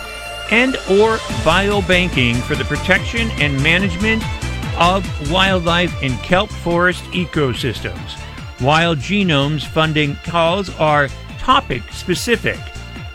and 0.53 0.77
or 0.91 1.17
biobanking 1.43 2.37
for 2.43 2.55
the 2.55 2.65
protection 2.65 3.31
and 3.33 3.61
management 3.63 4.23
of 4.79 5.31
wildlife 5.31 6.03
in 6.03 6.17
kelp 6.19 6.51
forest 6.51 7.03
ecosystems. 7.05 8.21
Wild 8.61 8.99
Genomes 8.99 9.67
funding 9.67 10.17
calls 10.17 10.69
are 10.79 11.09
topic 11.39 11.83
specific. 11.93 12.59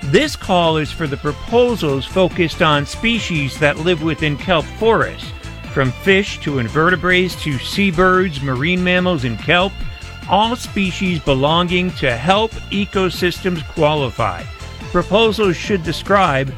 This 0.06 0.36
call 0.36 0.78
is 0.78 0.92
for 0.92 1.06
the 1.06 1.18
proposals 1.18 2.06
focused 2.06 2.62
on 2.62 2.86
species 2.86 3.60
that 3.60 3.78
live 3.78 4.02
within 4.02 4.38
kelp 4.38 4.66
forests, 4.66 5.32
from 5.76 5.92
fish 5.92 6.40
to 6.40 6.60
invertebrates 6.60 7.36
to 7.44 7.60
seabirds, 7.60 8.42
marine 8.42 8.82
mammals, 8.82 9.26
and 9.26 9.38
kelp, 9.38 9.74
all 10.30 10.56
species 10.56 11.20
belonging 11.20 11.92
to 11.92 12.18
kelp 12.18 12.52
ecosystems 12.72 13.62
qualify. 13.74 14.42
Proposals 14.94 15.58
should 15.58 15.84
describe 15.84 16.56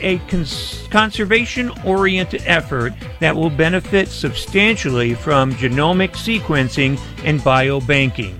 a 0.00 0.18
cons- 0.28 0.86
conservation 0.88 1.72
oriented 1.84 2.42
effort 2.46 2.92
that 3.18 3.34
will 3.34 3.50
benefit 3.50 4.06
substantially 4.06 5.14
from 5.14 5.50
genomic 5.54 6.10
sequencing 6.10 6.96
and 7.24 7.40
biobanking. 7.40 8.36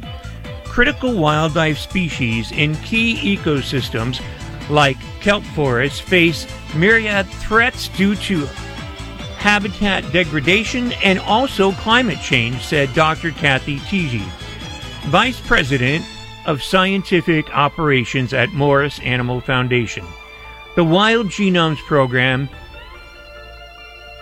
Critical 0.64 1.16
wildlife 1.16 1.76
species 1.78 2.52
in 2.52 2.76
key 2.76 3.36
ecosystems 3.36 4.22
like 4.70 4.96
kelp 5.20 5.42
forests 5.42 5.98
face 5.98 6.46
myriad 6.76 7.26
threats 7.26 7.88
due 7.88 8.14
to 8.14 8.46
habitat 9.45 10.11
degradation 10.11 10.90
and 11.05 11.18
also 11.18 11.70
climate 11.72 12.18
change, 12.22 12.64
said 12.64 12.90
Dr. 12.95 13.30
Kathy 13.30 13.78
Tietje, 13.80 14.26
Vice 15.09 15.38
President 15.38 16.03
of 16.47 16.62
Scientific 16.62 17.55
Operations 17.55 18.32
at 18.32 18.55
Morris 18.55 18.99
Animal 19.01 19.42
Foundation. 19.42 20.03
The 20.76 20.84
Wild 20.84 21.26
Genomes 21.26 21.76
Program, 21.86 22.49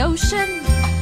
Ocean, 0.00 0.60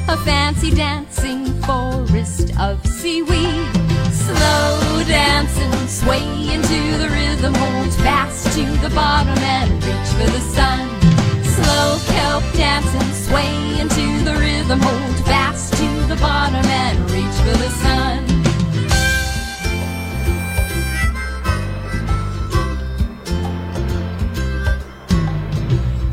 a 0.08 0.16
fancy 0.24 0.70
dancing 0.70 1.44
forest 1.62 2.52
of 2.58 2.84
seaweed. 2.86 3.68
Slow 4.12 5.02
dancing, 5.06 5.72
sway 5.86 6.24
into 6.54 6.98
the 6.98 7.08
rhythm, 7.10 7.54
hold 7.54 7.92
fast 7.94 8.52
to 8.56 8.64
the 8.80 8.90
bottom 8.94 9.36
and 9.38 9.72
reach 9.84 10.10
for 10.18 10.30
the 10.30 10.40
sun. 10.40 10.88
Slow 11.44 11.98
kelp 12.14 12.44
dancing, 12.54 13.12
sway 13.12 13.80
into 13.80 14.24
the 14.24 14.34
rhythm, 14.34 14.80
hold 14.80 15.26
fast 15.26 15.74
to 15.74 15.88
the 16.06 16.16
bottom 16.16 16.64
and 16.64 17.10
reach 17.10 17.36
for 17.44 17.56
the 17.58 17.70
sun. 17.82 18.24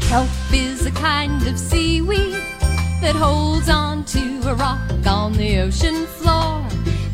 Kelp 0.01 0.29
is 0.53 0.85
a 0.85 0.91
kind 0.91 1.47
of 1.47 1.57
seaweed 1.57 2.42
that 3.03 3.17
holds 3.17 3.67
on 3.67 4.01
to 4.05 4.39
a 4.47 4.55
rock 4.55 4.79
on 5.05 5.33
the 5.33 5.59
ocean 5.59 6.05
floor 6.05 6.65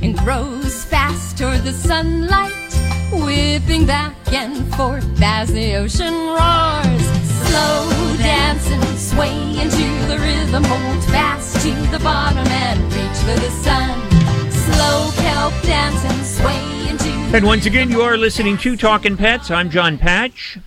and 0.04 0.16
grows 0.20 0.86
fast 0.86 1.36
toward 1.36 1.64
the 1.64 1.74
sunlight, 1.74 2.72
whipping 3.12 3.88
back 3.88 4.16
and 4.32 4.72
forth 4.76 5.04
as 5.20 5.52
the 5.52 5.74
ocean 5.78 6.14
roars. 6.14 7.06
Slow 7.42 7.90
dancing, 8.18 8.98
sway 8.98 9.34
into 9.58 9.88
the 10.08 10.20
rhythm, 10.22 10.64
hold 10.64 11.04
fast 11.06 11.60
to 11.64 11.72
the 11.90 12.00
bottom 12.04 12.46
and 12.46 12.80
reach 12.94 13.20
for 13.26 13.40
the 13.42 13.50
sun. 13.64 14.00
Slow 14.52 15.10
kelp 15.24 15.54
dancing, 15.64 16.24
sway 16.24 16.90
into 16.90 17.10
And 17.36 17.44
once 17.48 17.66
again, 17.66 17.90
you 17.90 18.04
are 18.04 18.16
listening 18.16 18.60
to 18.60 18.78
Talking 18.78 19.18
Pets. 19.18 19.50
I'm 19.50 19.72
Jon 19.72 19.98
Patch. 19.98 20.60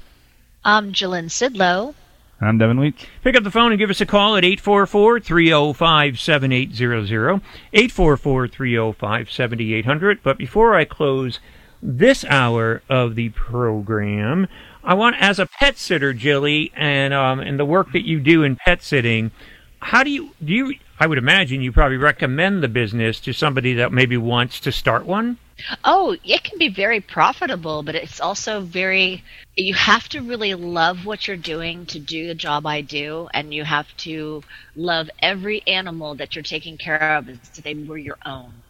I'm 0.65 0.93
Jalen 0.93 1.27
Sidlow. 1.27 1.95
I'm 2.43 2.59
Devin 2.59 2.79
Leach. 2.79 3.07
Pick 3.23 3.37
up 3.37 3.45
the 3.45 3.53
phone 3.53 3.71
and 3.71 3.79
give 3.79 3.91
us 3.91 4.01
a 4.01 4.07
call 4.07 4.37
at 4.37 4.45
844 4.45 5.21
305 5.21 6.19
7800. 6.19 7.41
844 7.73 8.49
305 8.49 9.31
7800. 9.31 10.23
But 10.25 10.39
before 10.39 10.75
I 10.75 10.85
close 10.85 11.39
this 11.81 12.25
hour 12.25 12.83
of 12.89 13.15
the 13.15 13.29
program, 13.31 14.49
I 14.83 14.95
want, 14.95 15.17
as 15.21 15.39
a 15.39 15.47
pet 15.47 15.79
sitter, 15.79 16.13
Jilly, 16.13 16.73
and 16.75 17.15
um, 17.15 17.39
and 17.39 17.61
the 17.61 17.65
work 17.65 17.93
that 17.93 18.05
you 18.05 18.19
do 18.19 18.43
in 18.43 18.57
pet 18.57 18.83
sitting, 18.83 19.31
how 19.79 20.03
do 20.03 20.11
you 20.11 20.35
do 20.45 20.53
you? 20.53 20.75
I 20.99 21.07
would 21.07 21.19
imagine 21.19 21.63
you 21.63 21.71
probably 21.71 21.97
recommend 21.97 22.63
the 22.63 22.69
business 22.69 23.21
to 23.21 23.33
somebody 23.33 23.75
that 23.75 23.93
maybe 23.93 24.17
wants 24.17 24.59
to 24.61 24.73
start 24.73 25.07
one. 25.07 25.39
Oh, 25.85 26.17
it 26.25 26.43
can 26.45 26.59
be 26.59 26.69
very 26.69 27.01
profitable, 27.01 27.83
but 27.83 27.95
it's 27.95 28.21
also 28.21 28.61
very. 28.61 29.23
You 29.57 29.75
have 29.75 30.09
to 30.11 30.21
really 30.23 30.55
love 30.55 31.07
what 31.07 31.27
you're 31.27 31.37
doing 31.37 31.87
to 31.87 31.99
do 31.99 32.27
the 32.27 32.35
job 32.35 32.67
I 32.67 32.81
do, 32.83 33.29
and 33.35 33.53
you 33.55 33.65
have 33.65 33.95
to 33.99 34.43
love 34.75 35.11
every 35.21 35.63
animal 35.67 36.15
that 36.17 36.35
you're 36.35 36.43
taking 36.45 36.79
care 36.79 37.17
of 37.17 37.29
as 37.29 37.39
if 37.57 37.65
they 37.65 37.75
were 37.75 37.99
your 37.99 38.19
own. 38.25 38.63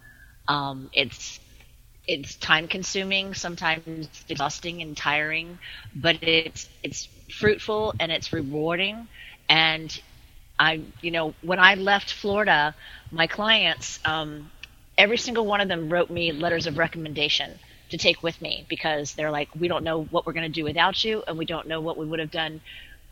Um, 0.49 0.91
it's 0.93 1.41
it's 2.07 2.37
time 2.37 2.69
consuming, 2.69 3.35
sometimes 3.35 4.25
exhausting 4.29 4.83
and 4.83 4.97
tiring, 4.97 5.59
but 5.95 6.19
it's 6.23 6.69
it's 6.83 7.09
fruitful 7.31 7.95
and 8.01 8.11
it's 8.13 8.33
rewarding. 8.33 9.09
And 9.49 9.97
I, 10.59 10.83
you 11.01 11.11
know, 11.11 11.35
when 11.43 11.59
I 11.59 11.75
left 11.75 12.13
Florida, 12.13 12.75
my 13.11 13.27
clients, 13.27 14.01
um, 14.05 14.51
every 14.99 15.19
single 15.19 15.47
one 15.47 15.61
of 15.61 15.69
them 15.69 15.91
wrote 15.91 16.11
me 16.11 16.33
letters 16.33 16.67
of 16.67 16.79
recommendation 16.79 17.59
to 17.91 17.99
take 17.99 18.23
with 18.23 18.41
me 18.41 18.67
because 18.69 19.15
they're 19.15 19.31
like, 19.31 19.49
we 19.55 19.69
don't 19.69 19.85
know 19.85 20.05
what 20.05 20.27
we're 20.27 20.33
going 20.33 20.51
to 20.51 20.61
do 20.61 20.65
without 20.65 21.03
you, 21.05 21.23
and 21.27 21.39
we 21.39 21.47
don't 21.47 21.69
know 21.69 21.81
what 21.81 21.99
we 21.99 22.07
would 22.07 22.21
have 22.21 22.31
done 22.31 22.61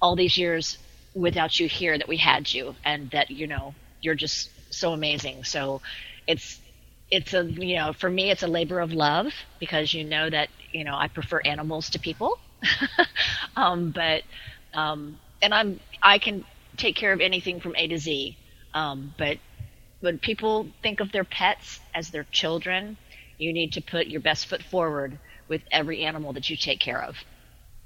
all 0.01 0.17
these 0.17 0.37
years 0.37 0.79
without 1.15 1.59
you 1.59 1.69
here 1.69 1.99
that 1.99 2.09
we 2.09 2.17
had 2.17 2.53
you, 2.53 2.77
and 2.85 3.11
that 3.11 3.31
you 3.31 3.47
know 3.47 3.75
you're 4.01 4.15
just 4.15 4.51
so 4.71 4.93
amazing. 4.93 5.45
So 5.45 5.83
it's 6.27 6.61
it's 7.11 7.35
a 7.35 7.45
you 7.45 7.77
know 7.77 7.93
for 7.93 8.09
me 8.11 8.31
it's 8.31 8.43
a 8.43 8.47
labor 8.49 8.81
of 8.81 8.93
love 8.93 9.33
because 9.59 9.93
you 9.93 10.05
know 10.05 10.31
that 10.31 10.49
you 10.73 10.85
know 10.85 10.95
I 10.97 11.09
prefer 11.09 11.41
animals 11.45 11.91
to 11.91 11.99
people, 12.01 12.37
um, 13.57 13.93
but 13.93 14.23
um, 14.75 15.21
and 15.43 15.55
I'm 15.55 15.81
I 16.03 16.19
can 16.19 16.45
take 16.77 16.97
care 16.97 17.13
of 17.13 17.21
anything 17.21 17.61
from 17.61 17.75
A 17.77 17.89
to 17.89 17.99
Z, 17.99 18.39
um, 18.75 19.15
but 19.19 19.39
when 20.01 20.19
people 20.19 20.69
think 20.83 21.01
of 21.01 21.13
their 21.13 21.25
pets 21.25 21.81
as 21.95 22.11
their 22.11 22.25
children, 22.25 22.97
you 23.39 23.53
need 23.53 23.73
to 23.75 23.81
put 23.81 24.07
your 24.07 24.21
best 24.21 24.47
foot 24.47 24.63
forward 24.63 25.19
with 25.49 25.63
every 25.71 26.05
animal 26.05 26.33
that 26.33 26.49
you 26.49 26.57
take 26.57 26.81
care 26.81 27.03
of. 27.03 27.17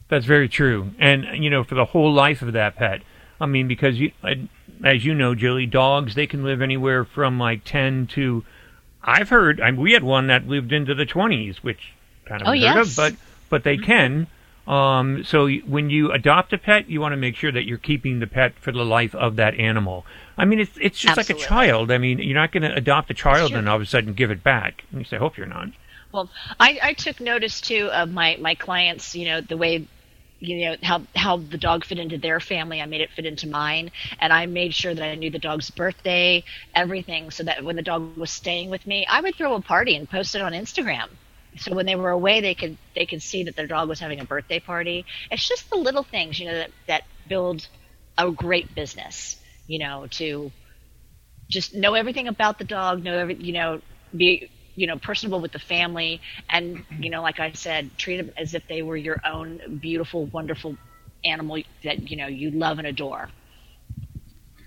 That's 0.09 0.27
very 0.27 0.49
true. 0.49 0.91
And, 0.99 1.43
you 1.43 1.51
know, 1.51 1.65
for 1.65 1.75
the 1.75 1.87
whole 1.87 2.13
life 2.13 2.43
of 2.43 2.53
that 2.53 2.77
pet, 2.77 3.03
I 3.41 3.47
mean, 3.47 3.69
because 3.69 3.99
you, 3.99 4.13
as 4.85 5.05
you 5.05 5.15
know, 5.15 5.35
Julie, 5.35 5.67
dogs, 5.67 6.15
they 6.15 6.27
can 6.27 6.45
live 6.45 6.63
anywhere 6.63 7.05
from 7.05 7.39
like 7.39 7.65
10 7.65 8.09
to, 8.09 8.45
I've 9.03 9.31
heard, 9.31 9.61
I 9.61 9.71
mean, 9.71 9.81
we 9.81 9.93
had 9.93 10.05
one 10.05 10.29
that 10.29 10.47
lived 10.47 10.73
into 10.73 10.95
the 10.95 11.07
20s, 11.07 11.57
which 11.59 11.93
kind 12.27 12.43
of 12.43 12.49
Oh, 12.49 12.53
yes. 12.53 12.91
of, 12.91 12.97
but, 12.97 13.15
but 13.49 13.65
they 13.65 13.77
mm-hmm. 13.77 13.87
can. 13.87 14.27
Um, 14.67 15.25
so 15.25 15.49
when 15.49 15.91
you 15.91 16.11
adopt 16.11 16.53
a 16.53 16.59
pet, 16.59 16.89
you 16.89 17.01
want 17.01 17.13
to 17.13 17.17
make 17.17 17.37
sure 17.37 17.53
that 17.53 17.67
you're 17.67 17.79
keeping 17.79 18.21
the 18.21 18.27
pet 18.27 18.55
for 18.59 18.73
the 18.73 18.85
life 18.85 19.15
of 19.15 19.37
that 19.37 19.55
animal. 19.55 20.07
I 20.39 20.47
mean, 20.47 20.59
it's 20.59 20.77
it's 20.81 20.99
just 20.99 21.17
like 21.17 21.31
a 21.31 21.35
child. 21.35 21.91
I 21.91 21.99
mean, 21.99 22.19
you're 22.19 22.35
not 22.35 22.51
going 22.51 22.63
to 22.63 22.75
adopt 22.75 23.11
a 23.11 23.15
child 23.15 23.53
and 23.53 23.69
all 23.69 23.77
of 23.77 23.83
a 23.83 23.87
sudden 23.87 24.15
give 24.15 24.31
it 24.31 24.43
back. 24.43 24.85
At 24.93 24.99
least 24.99 25.13
I 25.13 25.19
hope 25.19 25.37
you're 25.37 25.47
not. 25.47 25.69
Well, 26.13 26.31
I, 26.61 26.79
I 26.83 26.93
took 26.95 27.21
notice 27.21 27.61
too 27.61 27.91
of 27.93 28.11
my, 28.11 28.39
my 28.41 28.55
clients, 28.55 29.17
you 29.17 29.27
know, 29.27 29.41
the 29.41 29.57
way, 29.57 29.87
you 30.39 30.65
know, 30.65 30.77
how, 30.83 31.03
how 31.17 31.39
the 31.39 31.59
dog 31.59 31.85
fit 31.85 31.99
into 31.99 32.19
their 32.19 32.39
family. 32.39 32.81
I 32.81 32.87
made 32.87 33.01
it 33.01 33.11
fit 33.11 33.27
into 33.27 33.49
mine. 33.49 33.91
And 34.21 34.33
I 34.33 34.47
made 34.47 34.75
sure 34.75 34.95
that 34.95 35.03
I 35.03 35.17
knew 35.17 35.31
the 35.31 35.41
dog's 35.41 35.71
birthday, 35.71 36.45
everything, 36.75 37.33
so 37.33 37.43
that 37.43 37.65
when 37.65 37.75
the 37.75 37.83
dog 37.83 38.17
was 38.17 38.31
staying 38.31 38.71
with 38.71 38.87
me, 38.87 39.05
I 39.11 39.21
would 39.21 39.35
throw 39.35 39.55
a 39.55 39.61
party 39.61 39.97
and 39.97 40.09
post 40.09 40.37
it 40.37 40.41
on 40.43 40.53
Instagram. 40.53 41.09
So 41.59 41.75
when 41.75 41.87
they 41.87 41.97
were 41.97 42.11
away, 42.11 42.41
they 42.41 42.55
could 42.55 42.77
they 42.95 43.07
could 43.07 43.23
see 43.23 43.45
that 43.45 43.57
their 43.57 43.67
dog 43.67 43.89
was 43.89 44.01
having 44.01 44.21
a 44.21 44.25
birthday 44.25 44.61
party. 44.61 45.05
It's 45.31 45.47
just 45.47 45.71
the 45.71 45.77
little 45.77 46.03
things, 46.03 46.39
you 46.39 46.47
know, 46.47 46.55
that, 46.55 46.71
that 46.87 47.05
build 47.29 47.67
a 48.19 48.31
great 48.31 48.75
business. 48.75 49.37
You 49.67 49.79
know, 49.79 50.07
to 50.13 50.53
just 51.49 51.75
know 51.75 51.95
everything 51.95 52.29
about 52.29 52.59
the 52.59 52.65
dog, 52.65 53.03
know 53.03 53.17
every, 53.17 53.35
you 53.37 53.53
know, 53.53 53.81
be, 54.15 54.51
you 54.75 54.87
know, 54.87 54.99
personable 54.99 55.41
with 55.41 55.53
the 55.53 55.59
family, 55.59 56.21
and 56.51 56.85
you 56.99 57.11
know, 57.11 57.23
like 57.23 57.41
I 57.41 57.53
said, 57.53 57.97
treat 57.97 58.19
them 58.19 58.33
as 58.37 58.55
if 58.55 58.67
they 58.69 58.83
were 58.83 58.97
your 58.97 59.21
own 59.25 59.79
beautiful, 59.81 60.27
wonderful 60.27 60.77
animal 61.25 61.63
that 61.83 62.11
you 62.11 62.17
know 62.17 62.27
you 62.27 62.51
love 62.51 62.79
and 62.79 62.87
adore. 62.87 63.29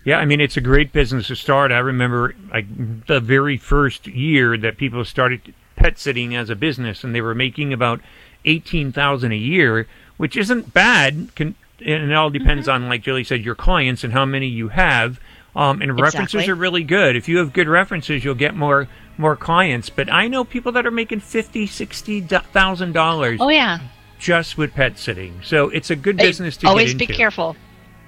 Yeah, 0.05 0.17
I 0.17 0.25
mean 0.25 0.39
it's 0.39 0.57
a 0.57 0.61
great 0.61 0.93
business 0.93 1.27
to 1.27 1.35
start. 1.35 1.71
I 1.71 1.79
remember 1.79 2.33
like 2.49 2.65
the 3.07 3.19
very 3.19 3.57
first 3.57 4.07
year 4.07 4.57
that 4.57 4.77
people 4.77 5.03
started 5.03 5.53
pet 5.77 5.97
sitting 5.97 6.35
as 6.35 6.49
a 6.49 6.55
business, 6.55 7.03
and 7.03 7.15
they 7.15 7.21
were 7.21 7.35
making 7.35 7.71
about 7.71 8.01
eighteen 8.43 8.91
thousand 8.91 9.31
a 9.31 9.37
year, 9.37 9.87
which 10.17 10.35
isn't 10.35 10.73
bad. 10.73 11.29
Can, 11.35 11.55
and 11.79 12.11
it 12.11 12.13
all 12.13 12.29
depends 12.29 12.67
on, 12.67 12.89
like 12.89 13.03
Julie 13.03 13.23
said, 13.23 13.45
your 13.45 13.55
clients 13.55 14.03
and 14.03 14.11
how 14.11 14.25
many 14.25 14.47
you 14.47 14.69
have. 14.69 15.19
Um, 15.55 15.81
and 15.81 15.99
references 15.99 16.35
Exactly. 16.35 16.51
are 16.51 16.55
really 16.55 16.83
good. 16.83 17.15
If 17.15 17.27
you 17.27 17.37
have 17.37 17.51
good 17.51 17.67
references, 17.67 18.23
you'll 18.23 18.35
get 18.35 18.55
more 18.55 18.87
more 19.17 19.35
clients. 19.35 19.89
But 19.89 20.11
I 20.11 20.27
know 20.27 20.43
people 20.43 20.71
that 20.73 20.85
are 20.85 20.91
making 20.91 21.21
fifty, 21.21 21.65
sixty 21.65 22.21
thousand 22.21 22.91
dollars 22.93 23.39
Oh 23.41 23.49
yeah, 23.49 23.79
just 24.19 24.57
with 24.57 24.73
pet 24.73 24.99
sitting. 24.99 25.39
So 25.43 25.69
it's 25.69 25.89
a 25.89 25.95
good 25.95 26.17
business 26.17 26.57
to 26.57 26.67
always 26.67 26.93
be 26.93 27.07
careful. 27.07 27.55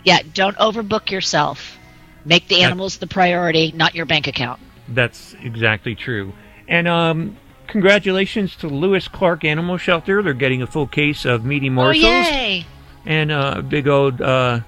Yeah, 0.03 0.19
don't 0.33 0.55
overbook 0.57 1.09
yourself. 1.09 1.77
Make 2.23 2.47
the 2.47 2.55
That- 2.55 2.65
animals 2.65 2.97
the 2.97 3.07
priority, 3.07 3.71
not 3.75 3.95
your 3.95 4.05
bank 4.05 4.27
account. 4.27 4.59
That's 4.87 5.35
exactly 5.41 5.95
true. 5.95 6.33
And 6.67 6.87
um, 6.87 7.37
congratulations 7.69 8.55
to 8.57 8.67
Lewis 8.67 9.07
Clark 9.07 9.45
Animal 9.45 9.77
Shelter. 9.77 10.21
They're 10.21 10.33
getting 10.33 10.61
a 10.61 10.67
full 10.67 10.87
case 10.87 11.25
of 11.25 11.45
meaty 11.45 11.69
morsels. 11.69 12.05
Oh 12.05 12.07
yay! 12.07 12.65
And 13.05 13.31
uh, 13.31 13.55
a 13.57 13.61
big 13.61 13.87
old 13.87 14.21
uh, 14.21 14.61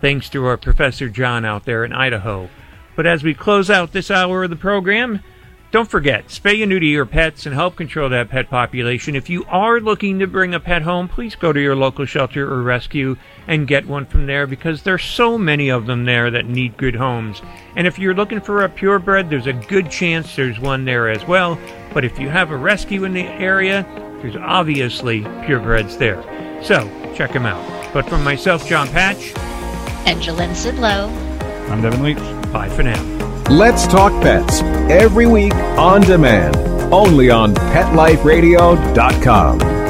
thanks 0.00 0.28
to 0.30 0.44
our 0.44 0.56
Professor 0.56 1.08
John 1.08 1.44
out 1.44 1.64
there 1.64 1.84
in 1.84 1.92
Idaho. 1.92 2.50
But 2.94 3.06
as 3.06 3.22
we 3.22 3.32
close 3.32 3.70
out 3.70 3.92
this 3.92 4.10
hour 4.10 4.44
of 4.44 4.50
the 4.50 4.56
program, 4.56 5.20
don't 5.72 5.88
forget, 5.88 6.28
spay 6.28 6.60
and 6.60 6.68
neuter 6.68 6.84
your 6.84 7.06
pets 7.06 7.46
and 7.46 7.54
help 7.54 7.76
control 7.76 8.10
that 8.10 8.28
pet 8.28 8.50
population. 8.50 9.16
If 9.16 9.30
you 9.30 9.42
are 9.46 9.80
looking 9.80 10.18
to 10.18 10.26
bring 10.26 10.52
a 10.52 10.60
pet 10.60 10.82
home, 10.82 11.08
please 11.08 11.34
go 11.34 11.50
to 11.50 11.60
your 11.60 11.74
local 11.74 12.04
shelter 12.04 12.46
or 12.52 12.62
rescue 12.62 13.16
and 13.46 13.66
get 13.66 13.86
one 13.86 14.04
from 14.04 14.26
there 14.26 14.46
because 14.46 14.82
there's 14.82 15.02
so 15.02 15.38
many 15.38 15.70
of 15.70 15.86
them 15.86 16.04
there 16.04 16.30
that 16.30 16.44
need 16.44 16.76
good 16.76 16.94
homes. 16.94 17.40
And 17.74 17.86
if 17.86 17.98
you're 17.98 18.14
looking 18.14 18.42
for 18.42 18.62
a 18.62 18.68
purebred, 18.68 19.30
there's 19.30 19.46
a 19.46 19.54
good 19.54 19.90
chance 19.90 20.36
there's 20.36 20.60
one 20.60 20.84
there 20.84 21.08
as 21.08 21.26
well. 21.26 21.58
But 21.94 22.04
if 22.04 22.18
you 22.18 22.28
have 22.28 22.50
a 22.50 22.56
rescue 22.56 23.04
in 23.04 23.14
the 23.14 23.24
area, 23.24 23.86
there's 24.20 24.36
obviously 24.36 25.22
purebreds 25.22 25.96
there. 25.96 26.22
So 26.62 26.86
check 27.14 27.32
them 27.32 27.46
out. 27.46 27.94
But 27.94 28.06
from 28.10 28.22
myself, 28.22 28.68
Jon 28.68 28.88
Patch, 28.88 29.32
And 30.04 30.20
Jalen 30.20 30.50
Sidlow. 30.50 31.31
I'm 31.72 31.80
Devin 31.80 32.02
Leach. 32.02 32.18
bye 32.52 32.68
for 32.68 32.82
now. 32.82 33.02
Let's 33.48 33.86
Talk 33.86 34.12
Pets 34.22 34.60
every 34.90 35.26
week 35.26 35.54
on 35.54 36.02
demand, 36.02 36.54
only 36.92 37.30
on 37.30 37.54
PetLifeRadio.com. 37.54 39.81